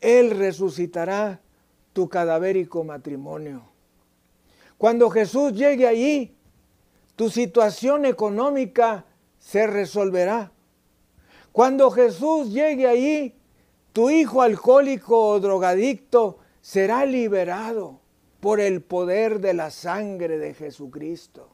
Él 0.00 0.30
resucitará 0.30 1.42
tu 1.92 2.08
cadavérico 2.08 2.84
matrimonio. 2.84 3.62
Cuando 4.76 5.10
Jesús 5.10 5.52
llegue 5.52 5.86
allí, 5.86 6.36
tu 7.16 7.30
situación 7.30 8.06
económica 8.06 9.04
se 9.38 9.66
resolverá. 9.66 10.52
Cuando 11.50 11.90
Jesús 11.90 12.52
llegue 12.52 12.86
allí, 12.86 13.34
tu 13.92 14.10
hijo 14.10 14.42
alcohólico 14.42 15.28
o 15.28 15.40
drogadicto 15.40 16.38
será 16.60 17.04
liberado 17.04 18.00
por 18.38 18.60
el 18.60 18.82
poder 18.82 19.40
de 19.40 19.54
la 19.54 19.70
sangre 19.70 20.38
de 20.38 20.54
Jesucristo. 20.54 21.48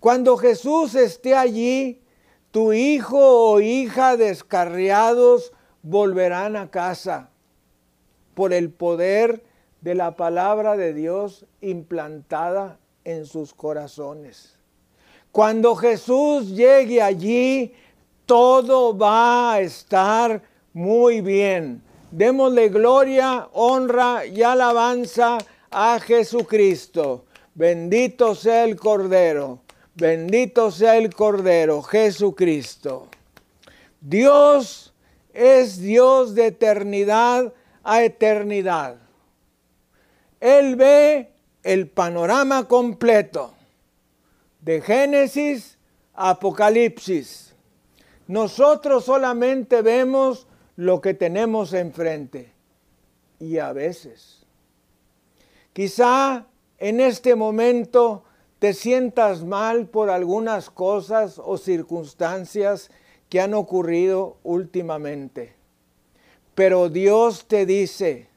Cuando 0.00 0.36
Jesús 0.36 0.96
esté 0.96 1.36
allí, 1.36 2.02
tu 2.50 2.72
hijo 2.72 3.52
o 3.52 3.60
hija 3.60 4.16
descarriados 4.16 5.52
volverán 5.82 6.56
a 6.56 6.70
casa 6.70 7.30
por 8.34 8.52
el 8.52 8.70
poder 8.70 9.42
de 9.80 9.94
la 9.94 10.16
palabra 10.16 10.76
de 10.76 10.92
Dios 10.92 11.46
implantada 11.60 12.78
en 13.04 13.26
sus 13.26 13.54
corazones. 13.54 14.58
Cuando 15.30 15.74
Jesús 15.74 16.50
llegue 16.50 17.02
allí, 17.02 17.74
todo 18.26 18.96
va 18.96 19.54
a 19.54 19.60
estar 19.60 20.42
muy 20.72 21.20
bien. 21.20 21.82
Démosle 22.10 22.68
gloria, 22.68 23.48
honra 23.52 24.24
y 24.26 24.42
alabanza 24.42 25.38
a 25.70 25.98
Jesucristo. 26.00 27.24
Bendito 27.54 28.34
sea 28.34 28.64
el 28.64 28.76
Cordero. 28.76 29.60
Bendito 29.96 30.70
sea 30.70 30.96
el 30.96 31.14
Cordero, 31.14 31.82
Jesucristo. 31.82 33.08
Dios 34.00 34.92
es 35.32 35.80
Dios 35.80 36.34
de 36.34 36.46
eternidad 36.46 37.52
a 37.84 38.02
eternidad. 38.02 38.96
Él 40.40 40.76
ve 40.76 41.32
el 41.62 41.88
panorama 41.88 42.66
completo 42.66 43.54
de 44.60 44.80
Génesis 44.80 45.78
a 46.14 46.30
Apocalipsis. 46.30 47.54
Nosotros 48.26 49.04
solamente 49.04 49.82
vemos 49.82 50.46
lo 50.76 51.00
que 51.00 51.14
tenemos 51.14 51.72
enfrente 51.72 52.52
y 53.38 53.58
a 53.58 53.72
veces. 53.72 54.44
Quizá 55.72 56.46
en 56.78 57.00
este 57.00 57.34
momento 57.34 58.24
te 58.58 58.72
sientas 58.72 59.44
mal 59.44 59.88
por 59.88 60.08
algunas 60.08 60.70
cosas 60.70 61.38
o 61.42 61.58
circunstancias 61.58 62.90
que 63.28 63.40
han 63.40 63.52
ocurrido 63.52 64.38
últimamente. 64.42 65.54
Pero 66.54 66.88
Dios 66.88 67.46
te 67.46 67.66
dice, 67.66 68.28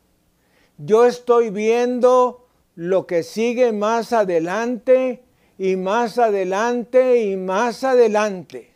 yo 0.78 1.06
estoy 1.06 1.50
viendo 1.50 2.48
lo 2.76 3.08
que 3.08 3.24
sigue 3.24 3.72
más 3.72 4.14
adelante 4.14 5.24
y 5.58 5.76
más 5.76 6.18
adelante 6.18 7.22
y 7.24 7.36
más 7.36 7.84
adelante. 7.84 8.72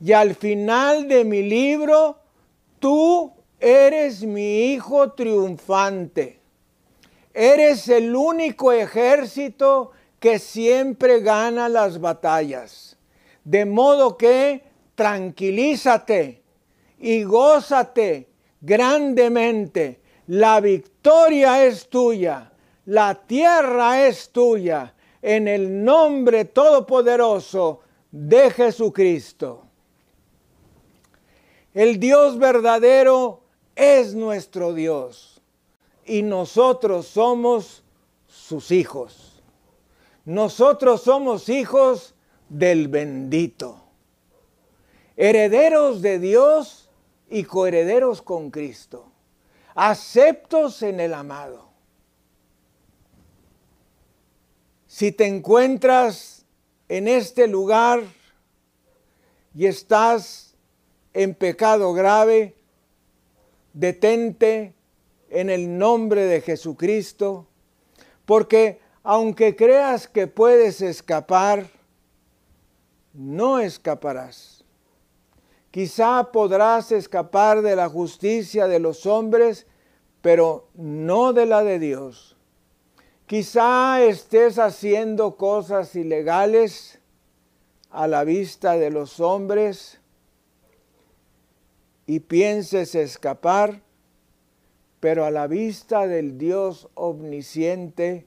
Y 0.00 0.12
al 0.12 0.34
final 0.34 1.08
de 1.08 1.24
mi 1.24 1.42
libro, 1.42 2.18
tú 2.78 3.32
eres 3.58 4.22
mi 4.22 4.72
hijo 4.72 5.12
triunfante. 5.12 6.40
Eres 7.34 7.88
el 7.88 8.16
único 8.16 8.72
ejército 8.72 9.92
que 10.18 10.38
siempre 10.38 11.20
gana 11.20 11.68
las 11.68 12.00
batallas. 12.00 12.96
De 13.44 13.64
modo 13.64 14.16
que 14.16 14.64
tranquilízate 14.94 16.42
y 16.98 17.22
gózate 17.24 18.29
grandemente. 18.60 20.00
La 20.26 20.60
victoria 20.60 21.64
es 21.64 21.88
tuya, 21.88 22.52
la 22.86 23.14
tierra 23.14 24.06
es 24.06 24.30
tuya, 24.30 24.94
en 25.22 25.48
el 25.48 25.84
nombre 25.84 26.44
todopoderoso 26.44 27.80
de 28.10 28.50
Jesucristo. 28.50 29.62
El 31.74 32.00
Dios 32.00 32.38
verdadero 32.38 33.42
es 33.74 34.14
nuestro 34.14 34.72
Dios 34.72 35.40
y 36.04 36.22
nosotros 36.22 37.06
somos 37.06 37.84
sus 38.26 38.70
hijos. 38.70 39.42
Nosotros 40.24 41.02
somos 41.02 41.48
hijos 41.48 42.14
del 42.48 42.88
bendito, 42.88 43.80
herederos 45.16 46.02
de 46.02 46.18
Dios 46.18 46.79
y 47.30 47.44
coherederos 47.44 48.20
con 48.20 48.50
Cristo, 48.50 49.10
aceptos 49.74 50.82
en 50.82 51.00
el 51.00 51.14
amado. 51.14 51.70
Si 54.88 55.12
te 55.12 55.26
encuentras 55.26 56.44
en 56.88 57.06
este 57.06 57.46
lugar 57.46 58.02
y 59.54 59.66
estás 59.66 60.56
en 61.14 61.34
pecado 61.34 61.92
grave, 61.92 62.56
detente 63.72 64.74
en 65.30 65.48
el 65.48 65.78
nombre 65.78 66.24
de 66.24 66.40
Jesucristo, 66.40 67.46
porque 68.26 68.80
aunque 69.04 69.54
creas 69.54 70.08
que 70.08 70.26
puedes 70.26 70.82
escapar, 70.82 71.66
no 73.12 73.60
escaparás. 73.60 74.59
Quizá 75.70 76.32
podrás 76.32 76.90
escapar 76.90 77.62
de 77.62 77.76
la 77.76 77.88
justicia 77.88 78.66
de 78.66 78.80
los 78.80 79.06
hombres, 79.06 79.66
pero 80.20 80.68
no 80.74 81.32
de 81.32 81.46
la 81.46 81.62
de 81.62 81.78
Dios. 81.78 82.36
Quizá 83.26 84.02
estés 84.02 84.58
haciendo 84.58 85.36
cosas 85.36 85.94
ilegales 85.94 86.98
a 87.90 88.08
la 88.08 88.24
vista 88.24 88.72
de 88.76 88.90
los 88.90 89.20
hombres 89.20 90.00
y 92.06 92.18
pienses 92.18 92.96
escapar, 92.96 93.82
pero 94.98 95.24
a 95.24 95.30
la 95.30 95.46
vista 95.46 96.08
del 96.08 96.38
Dios 96.38 96.88
omnisciente, 96.94 98.26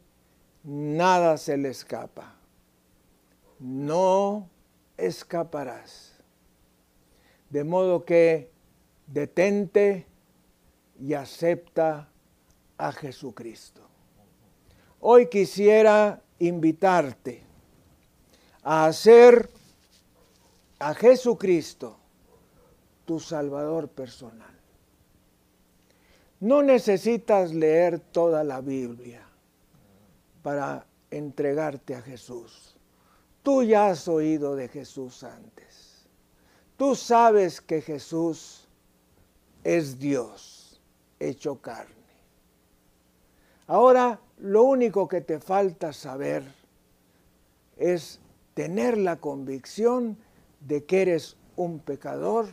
nada 0.63 1.35
se 1.35 1.57
le 1.57 1.69
escapa. 1.69 2.37
No 3.59 4.49
escaparás. 4.95 6.12
De 7.53 7.63
modo 7.63 8.03
que 8.03 8.49
detente 9.05 10.07
y 10.99 11.13
acepta 11.13 12.09
a 12.79 12.91
Jesucristo. 12.91 13.81
Hoy 14.99 15.27
quisiera 15.27 16.19
invitarte 16.39 17.43
a 18.63 18.87
hacer 18.87 19.51
a 20.79 20.95
Jesucristo 20.95 21.95
tu 23.05 23.19
Salvador 23.19 23.87
personal. 23.87 24.55
No 26.39 26.63
necesitas 26.63 27.53
leer 27.53 27.99
toda 27.99 28.43
la 28.43 28.61
Biblia 28.61 29.27
para 30.41 30.87
entregarte 31.11 31.93
a 31.93 32.01
Jesús. 32.01 32.75
Tú 33.43 33.61
ya 33.61 33.89
has 33.89 34.07
oído 34.07 34.55
de 34.55 34.69
Jesús 34.69 35.23
antes. 35.23 35.72
Tú 36.78 36.95
sabes 36.95 37.61
que 37.61 37.82
Jesús 37.82 38.67
es 39.63 39.99
Dios 39.99 40.82
hecho 41.19 41.61
carne. 41.61 41.93
Ahora 43.67 44.19
lo 44.39 44.63
único 44.63 45.07
que 45.07 45.21
te 45.21 45.39
falta 45.39 45.93
saber 45.93 46.43
es 47.78 48.19
tener 48.53 48.97
la 48.97 49.17
convicción 49.17 50.17
de 50.59 50.84
que 50.86 51.01
eres 51.01 51.38
un 51.55 51.80
pecador 51.80 52.47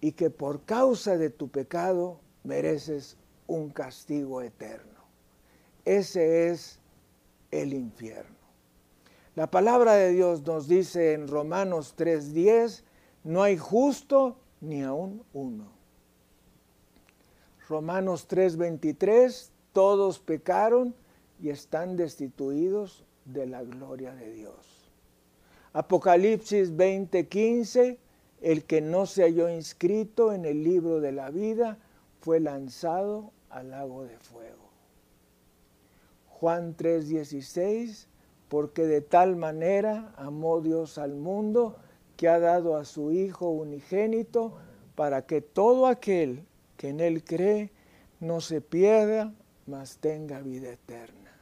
y 0.00 0.12
que 0.12 0.30
por 0.30 0.62
causa 0.64 1.16
de 1.16 1.30
tu 1.30 1.48
pecado 1.48 2.18
mereces 2.44 3.16
un 3.46 3.70
castigo 3.70 4.42
eterno. 4.42 5.00
Ese 5.84 6.48
es 6.48 6.78
el 7.50 7.72
infierno. 7.72 8.36
La 9.34 9.50
palabra 9.50 9.94
de 9.94 10.12
Dios 10.12 10.42
nos 10.42 10.68
dice 10.68 11.12
en 11.12 11.28
Romanos 11.28 11.94
3:10, 11.96 12.82
no 13.24 13.42
hay 13.42 13.56
justo 13.56 14.36
ni 14.60 14.82
aún 14.82 15.22
uno. 15.32 15.66
Romanos 17.68 18.26
3:23, 18.28 19.50
todos 19.72 20.18
pecaron 20.18 20.94
y 21.40 21.50
están 21.50 21.96
destituidos 21.96 23.04
de 23.24 23.46
la 23.46 23.62
gloria 23.62 24.14
de 24.14 24.32
Dios. 24.32 24.90
Apocalipsis 25.72 26.76
20:15, 26.76 27.98
el 28.40 28.64
que 28.64 28.80
no 28.80 29.06
se 29.06 29.22
halló 29.22 29.48
inscrito 29.48 30.32
en 30.32 30.44
el 30.44 30.62
libro 30.62 31.00
de 31.00 31.12
la 31.12 31.30
vida 31.30 31.78
fue 32.20 32.40
lanzado 32.40 33.32
al 33.48 33.70
lago 33.70 34.04
de 34.04 34.18
fuego. 34.18 34.70
Juan 36.28 36.76
3:16, 36.76 38.08
porque 38.48 38.86
de 38.86 39.00
tal 39.00 39.36
manera 39.36 40.12
amó 40.16 40.60
Dios 40.60 40.98
al 40.98 41.14
mundo 41.14 41.76
que 42.22 42.28
ha 42.28 42.38
dado 42.38 42.76
a 42.76 42.84
su 42.84 43.10
Hijo 43.10 43.48
unigénito 43.48 44.52
para 44.94 45.26
que 45.26 45.40
todo 45.40 45.88
aquel 45.88 46.46
que 46.76 46.90
en 46.90 47.00
Él 47.00 47.24
cree 47.24 47.72
no 48.20 48.40
se 48.40 48.60
pierda, 48.60 49.34
mas 49.66 49.96
tenga 49.96 50.38
vida 50.38 50.70
eterna. 50.70 51.32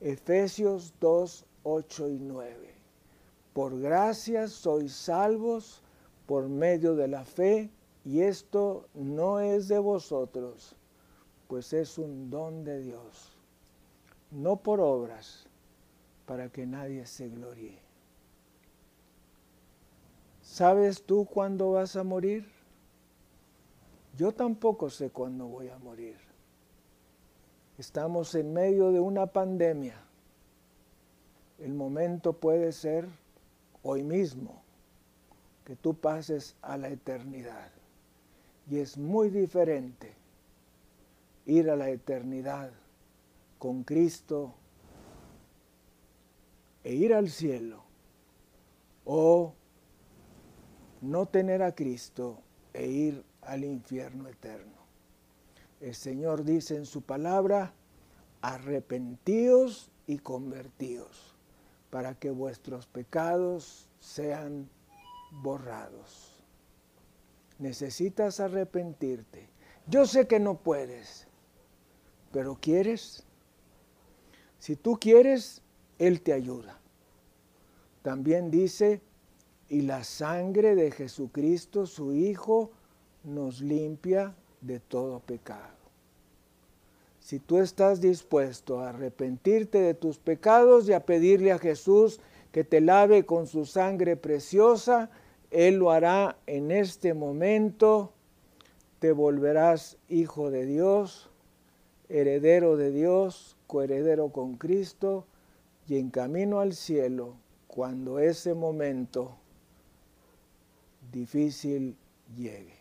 Efesios 0.00 0.94
2, 1.00 1.44
8 1.64 2.08
y 2.08 2.18
9. 2.18 2.74
Por 3.52 3.78
gracia 3.78 4.48
sois 4.48 4.94
salvos 4.94 5.82
por 6.24 6.48
medio 6.48 6.96
de 6.96 7.08
la 7.08 7.26
fe, 7.26 7.68
y 8.02 8.22
esto 8.22 8.88
no 8.94 9.40
es 9.40 9.68
de 9.68 9.78
vosotros, 9.78 10.76
pues 11.46 11.74
es 11.74 11.98
un 11.98 12.30
don 12.30 12.64
de 12.64 12.80
Dios 12.80 13.36
no 14.30 14.56
por 14.56 14.80
obras, 14.80 15.44
para 16.24 16.48
que 16.48 16.64
nadie 16.66 17.04
se 17.04 17.28
gloríe. 17.28 17.85
¿Sabes 20.56 21.02
tú 21.02 21.26
cuándo 21.26 21.72
vas 21.72 21.96
a 21.96 22.02
morir? 22.02 22.48
Yo 24.16 24.32
tampoco 24.32 24.88
sé 24.88 25.10
cuándo 25.10 25.46
voy 25.46 25.68
a 25.68 25.76
morir. 25.76 26.16
Estamos 27.76 28.34
en 28.34 28.54
medio 28.54 28.90
de 28.90 28.98
una 28.98 29.26
pandemia. 29.26 30.00
El 31.58 31.74
momento 31.74 32.32
puede 32.32 32.72
ser 32.72 33.06
hoy 33.82 34.02
mismo, 34.02 34.62
que 35.66 35.76
tú 35.76 35.92
pases 35.92 36.56
a 36.62 36.78
la 36.78 36.88
eternidad. 36.88 37.70
Y 38.70 38.78
es 38.78 38.96
muy 38.96 39.28
diferente 39.28 40.14
ir 41.44 41.68
a 41.68 41.76
la 41.76 41.90
eternidad 41.90 42.70
con 43.58 43.82
Cristo 43.82 44.54
e 46.82 46.94
ir 46.94 47.12
al 47.12 47.28
cielo 47.28 47.82
o 49.04 49.52
no 51.00 51.26
tener 51.26 51.62
a 51.62 51.74
Cristo 51.74 52.38
e 52.72 52.86
ir 52.86 53.24
al 53.42 53.64
infierno 53.64 54.28
eterno. 54.28 54.76
El 55.80 55.94
Señor 55.94 56.44
dice 56.44 56.76
en 56.76 56.86
su 56.86 57.02
palabra, 57.02 57.74
arrepentíos 58.40 59.90
y 60.06 60.18
convertíos 60.18 61.34
para 61.90 62.14
que 62.14 62.30
vuestros 62.30 62.86
pecados 62.86 63.88
sean 64.00 64.68
borrados. 65.30 66.42
Necesitas 67.58 68.40
arrepentirte. 68.40 69.48
Yo 69.86 70.06
sé 70.06 70.26
que 70.26 70.40
no 70.40 70.58
puedes, 70.58 71.26
pero 72.32 72.56
¿quieres? 72.60 73.24
Si 74.58 74.76
tú 74.76 74.98
quieres, 74.98 75.62
Él 75.98 76.20
te 76.20 76.32
ayuda. 76.32 76.78
También 78.02 78.50
dice, 78.50 79.00
y 79.68 79.82
la 79.82 80.04
sangre 80.04 80.74
de 80.74 80.90
Jesucristo, 80.90 81.86
su 81.86 82.12
Hijo, 82.12 82.70
nos 83.24 83.60
limpia 83.60 84.34
de 84.60 84.80
todo 84.80 85.20
pecado. 85.20 85.76
Si 87.18 87.40
tú 87.40 87.58
estás 87.58 88.00
dispuesto 88.00 88.80
a 88.80 88.90
arrepentirte 88.90 89.78
de 89.80 89.94
tus 89.94 90.18
pecados 90.18 90.88
y 90.88 90.92
a 90.92 91.04
pedirle 91.04 91.50
a 91.50 91.58
Jesús 91.58 92.20
que 92.52 92.62
te 92.62 92.80
lave 92.80 93.26
con 93.26 93.48
su 93.48 93.66
sangre 93.66 94.16
preciosa, 94.16 95.10
Él 95.50 95.76
lo 95.76 95.90
hará 95.90 96.38
en 96.46 96.70
este 96.70 97.14
momento. 97.14 98.12
Te 99.00 99.10
volverás 99.10 99.98
hijo 100.08 100.50
de 100.52 100.66
Dios, 100.66 101.28
heredero 102.08 102.76
de 102.76 102.92
Dios, 102.92 103.56
coheredero 103.66 104.28
con 104.28 104.56
Cristo 104.56 105.26
y 105.88 105.98
en 105.98 106.10
camino 106.10 106.60
al 106.60 106.74
cielo 106.74 107.34
cuando 107.66 108.20
ese 108.20 108.54
momento 108.54 109.36
difícil 111.10 111.96
llegue. 112.34 112.76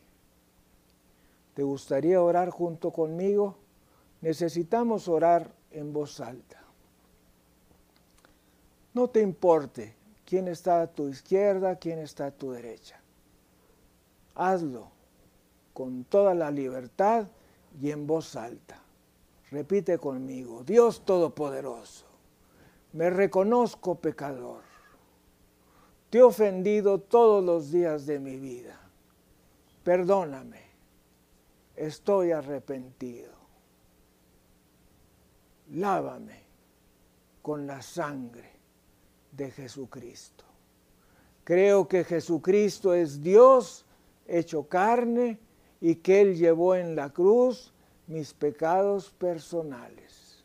¿Te 1.54 1.64
gustaría 1.64 2.22
orar 2.22 2.50
junto 2.50 2.92
conmigo? 2.92 3.58
Necesitamos 4.22 5.08
orar 5.08 5.52
en 5.72 5.94
voz 5.94 6.20
alta. 6.20 6.62
No 8.94 9.10
te 9.10 9.22
importe 9.22 9.94
quién 10.26 10.48
está 10.48 10.82
a 10.82 10.88
tu 10.88 11.08
izquierda, 11.08 11.78
quién 11.78 12.00
está 12.00 12.28
a 12.28 12.32
tu 12.32 12.52
derecha. 12.52 13.00
Hazlo 14.36 14.90
con 15.74 16.06
toda 16.06 16.34
la 16.34 16.52
libertad 16.52 17.28
y 17.82 17.92
en 17.92 18.08
voz 18.08 18.36
alta. 18.36 18.82
Repite 19.52 19.98
conmigo, 19.98 20.64
Dios 20.64 21.06
Todopoderoso, 21.06 22.06
me 22.94 23.10
reconozco 23.10 23.96
pecador. 23.96 24.75
Te 26.10 26.20
he 26.20 26.24
ofendido 26.24 27.00
todos 27.00 27.44
los 27.44 27.72
días 27.72 28.06
de 28.06 28.20
mi 28.20 28.38
vida. 28.38 28.80
Perdóname. 29.84 30.62
Estoy 31.76 32.32
arrepentido. 32.32 33.34
Lávame 35.72 36.42
con 37.42 37.68
la 37.68 37.82
sangre 37.82 38.52
de 39.32 39.52
Jesucristo. 39.52 40.46
Creo 41.44 41.88
que 41.88 42.04
Jesucristo 42.04 42.94
es 42.94 43.22
Dios 43.22 43.86
hecho 44.28 44.68
carne 44.68 45.40
y 45.82 45.96
que 45.96 46.22
Él 46.22 46.36
llevó 46.36 46.76
en 46.76 46.96
la 46.96 47.12
cruz 47.12 47.74
mis 48.08 48.34
pecados 48.34 49.12
personales 49.12 50.44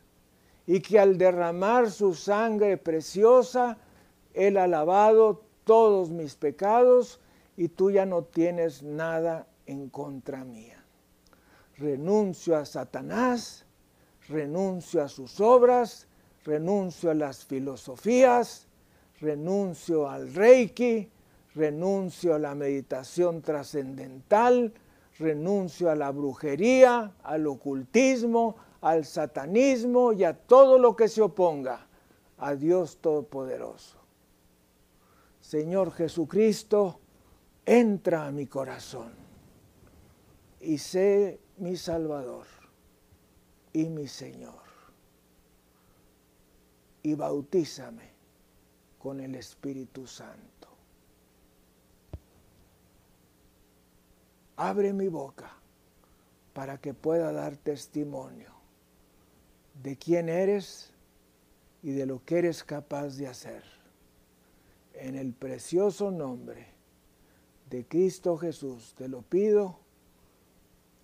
y 0.67 0.79
que 0.79 0.99
al 0.99 1.17
derramar 1.17 1.89
su 1.89 2.13
sangre 2.13 2.77
preciosa, 2.77 3.77
Él 4.33 4.57
ha 4.57 4.67
lavado 4.67 5.41
todos 5.71 6.09
mis 6.09 6.35
pecados 6.35 7.21
y 7.55 7.69
tú 7.69 7.91
ya 7.91 8.05
no 8.05 8.23
tienes 8.25 8.83
nada 8.83 9.47
en 9.65 9.87
contra 9.87 10.43
mía. 10.43 10.83
Renuncio 11.77 12.57
a 12.57 12.65
Satanás, 12.65 13.65
renuncio 14.27 15.01
a 15.01 15.07
sus 15.07 15.39
obras, 15.39 16.09
renuncio 16.43 17.09
a 17.09 17.13
las 17.13 17.45
filosofías, 17.45 18.67
renuncio 19.21 20.09
al 20.09 20.33
reiki, 20.33 21.09
renuncio 21.55 22.35
a 22.35 22.39
la 22.39 22.53
meditación 22.53 23.41
trascendental, 23.41 24.73
renuncio 25.19 25.89
a 25.89 25.95
la 25.95 26.11
brujería, 26.11 27.13
al 27.23 27.47
ocultismo, 27.47 28.57
al 28.81 29.05
satanismo 29.05 30.11
y 30.11 30.25
a 30.25 30.33
todo 30.33 30.77
lo 30.77 30.97
que 30.97 31.07
se 31.07 31.21
oponga 31.21 31.87
a 32.39 32.55
Dios 32.55 32.97
Todopoderoso. 32.97 34.00
Señor 35.51 35.91
Jesucristo, 35.91 37.01
entra 37.65 38.25
a 38.25 38.31
mi 38.31 38.47
corazón 38.47 39.11
y 40.61 40.77
sé 40.77 41.41
mi 41.57 41.75
Salvador. 41.75 42.45
y 43.73 43.89
mi 43.89 44.07
Señor. 44.07 44.63
Y 47.03 47.15
bautízame 47.15 48.13
con 48.97 49.19
el 49.19 49.35
Espíritu 49.35 50.07
Santo. 50.07 50.69
Abre 54.55 54.93
mi 54.93 55.09
boca 55.09 55.51
para 56.53 56.77
que 56.77 56.93
pueda 56.93 57.33
dar 57.33 57.57
testimonio 57.57 58.53
de 59.83 59.97
quién 59.97 60.29
eres 60.29 60.93
y 61.83 61.91
de 61.91 62.05
lo 62.05 62.23
que 62.23 62.37
eres 62.37 62.63
capaz 62.63 63.17
de 63.17 63.27
hacer. 63.27 63.80
En 65.01 65.15
el 65.15 65.33
precioso 65.33 66.11
nombre 66.11 66.67
de 67.71 67.87
Cristo 67.87 68.37
Jesús 68.37 68.93
te 68.95 69.07
lo 69.07 69.23
pido. 69.23 69.79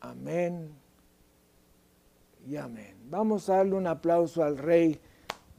Amén 0.01 0.69
y 2.45 2.57
amén. 2.57 2.95
Vamos 3.09 3.49
a 3.49 3.55
darle 3.55 3.73
un 3.73 3.87
aplauso 3.87 4.43
al 4.43 4.59
Rey 4.59 4.99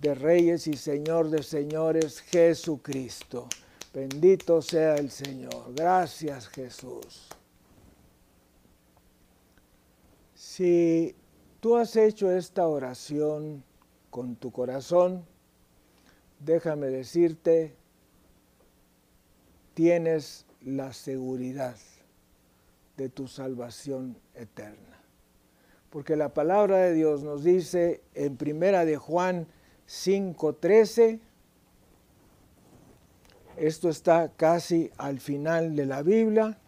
de 0.01 0.14
Reyes 0.14 0.68
y 0.68 0.74
Señor 0.74 1.30
de 1.30 1.43
Señores, 1.43 2.20
Jesucristo. 2.20 3.49
Bendito 3.93 4.62
sea 4.62 4.95
el 4.95 5.11
Señor. 5.11 5.74
Gracias 5.74 6.47
Jesús. 6.47 7.26
Si 10.36 11.16
tú 11.59 11.74
has 11.74 11.97
hecho 11.97 12.30
esta 12.30 12.68
oración 12.68 13.64
con 14.11 14.36
tu 14.36 14.53
corazón, 14.53 15.26
déjame 16.39 16.86
decirte, 16.86 17.74
tienes 19.79 20.45
la 20.62 20.93
seguridad 20.93 21.76
de 22.97 23.09
tu 23.09 23.29
salvación 23.29 24.18
eterna. 24.35 25.01
Porque 25.89 26.16
la 26.16 26.35
palabra 26.35 26.79
de 26.79 26.95
Dios 26.95 27.22
nos 27.22 27.45
dice 27.45 28.03
en 28.14 28.37
primera 28.37 28.85
de 28.85 28.97
Juan 28.97 29.47
5:13, 29.87 31.20
esto 33.57 33.89
está 33.89 34.33
casi 34.35 34.91
al 34.97 35.20
final 35.20 35.76
de 35.76 35.87
la 35.87 36.03
Biblia, 36.03 36.59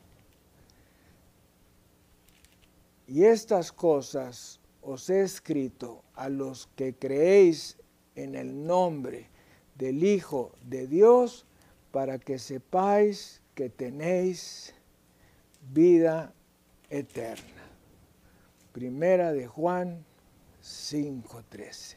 y 3.09 3.25
estas 3.25 3.73
cosas 3.73 4.61
os 4.83 5.11
he 5.11 5.23
escrito 5.23 6.05
a 6.15 6.29
los 6.29 6.69
que 6.77 6.95
creéis 6.95 7.77
en 8.15 8.37
el 8.37 8.65
nombre 8.65 9.29
del 9.75 10.05
Hijo 10.05 10.53
de 10.63 10.87
Dios, 10.87 11.45
para 11.93 12.19
que 12.19 12.39
sepáis 12.39 13.43
que 13.55 13.69
tenéis 13.69 14.75
vida 15.73 16.33
eterna. 16.89 17.63
Primera 18.73 19.33
de 19.33 19.47
Juan 19.47 20.05
5:13. 20.63 21.97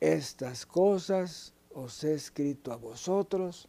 Estas 0.00 0.64
cosas 0.64 1.52
os 1.74 2.02
he 2.04 2.14
escrito 2.14 2.72
a 2.72 2.76
vosotros 2.76 3.68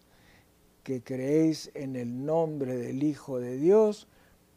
que 0.84 1.04
creéis 1.04 1.70
en 1.74 1.96
el 1.96 2.26
nombre 2.26 2.76
del 2.78 3.04
Hijo 3.04 3.40
de 3.40 3.58
Dios, 3.58 4.08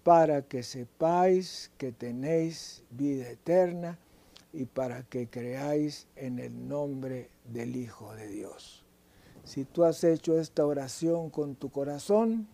para 0.04 0.42
que 0.42 0.62
sepáis 0.62 1.70
que 1.78 1.90
tenéis 1.90 2.82
vida 2.90 3.28
eterna 3.28 3.98
y 4.52 4.66
para 4.66 5.02
que 5.02 5.28
creáis 5.28 6.06
en 6.16 6.38
el 6.38 6.68
nombre 6.68 7.30
del 7.44 7.74
Hijo 7.74 8.14
de 8.14 8.28
Dios. 8.28 8.83
Si 9.44 9.64
tú 9.64 9.84
has 9.84 10.02
hecho 10.04 10.38
esta 10.38 10.66
oración 10.66 11.30
con 11.30 11.54
tu 11.54 11.70
corazón, 11.70 12.48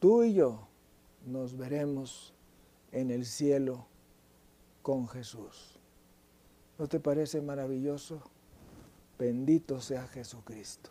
tú 0.00 0.22
y 0.22 0.34
yo 0.34 0.66
nos 1.26 1.56
veremos 1.56 2.32
en 2.92 3.10
el 3.10 3.26
cielo 3.26 3.86
con 4.82 5.06
Jesús. 5.08 5.78
¿No 6.78 6.88
te 6.88 6.98
parece 6.98 7.40
maravilloso? 7.40 8.22
Bendito 9.18 9.80
sea 9.80 10.06
Jesucristo. 10.08 10.90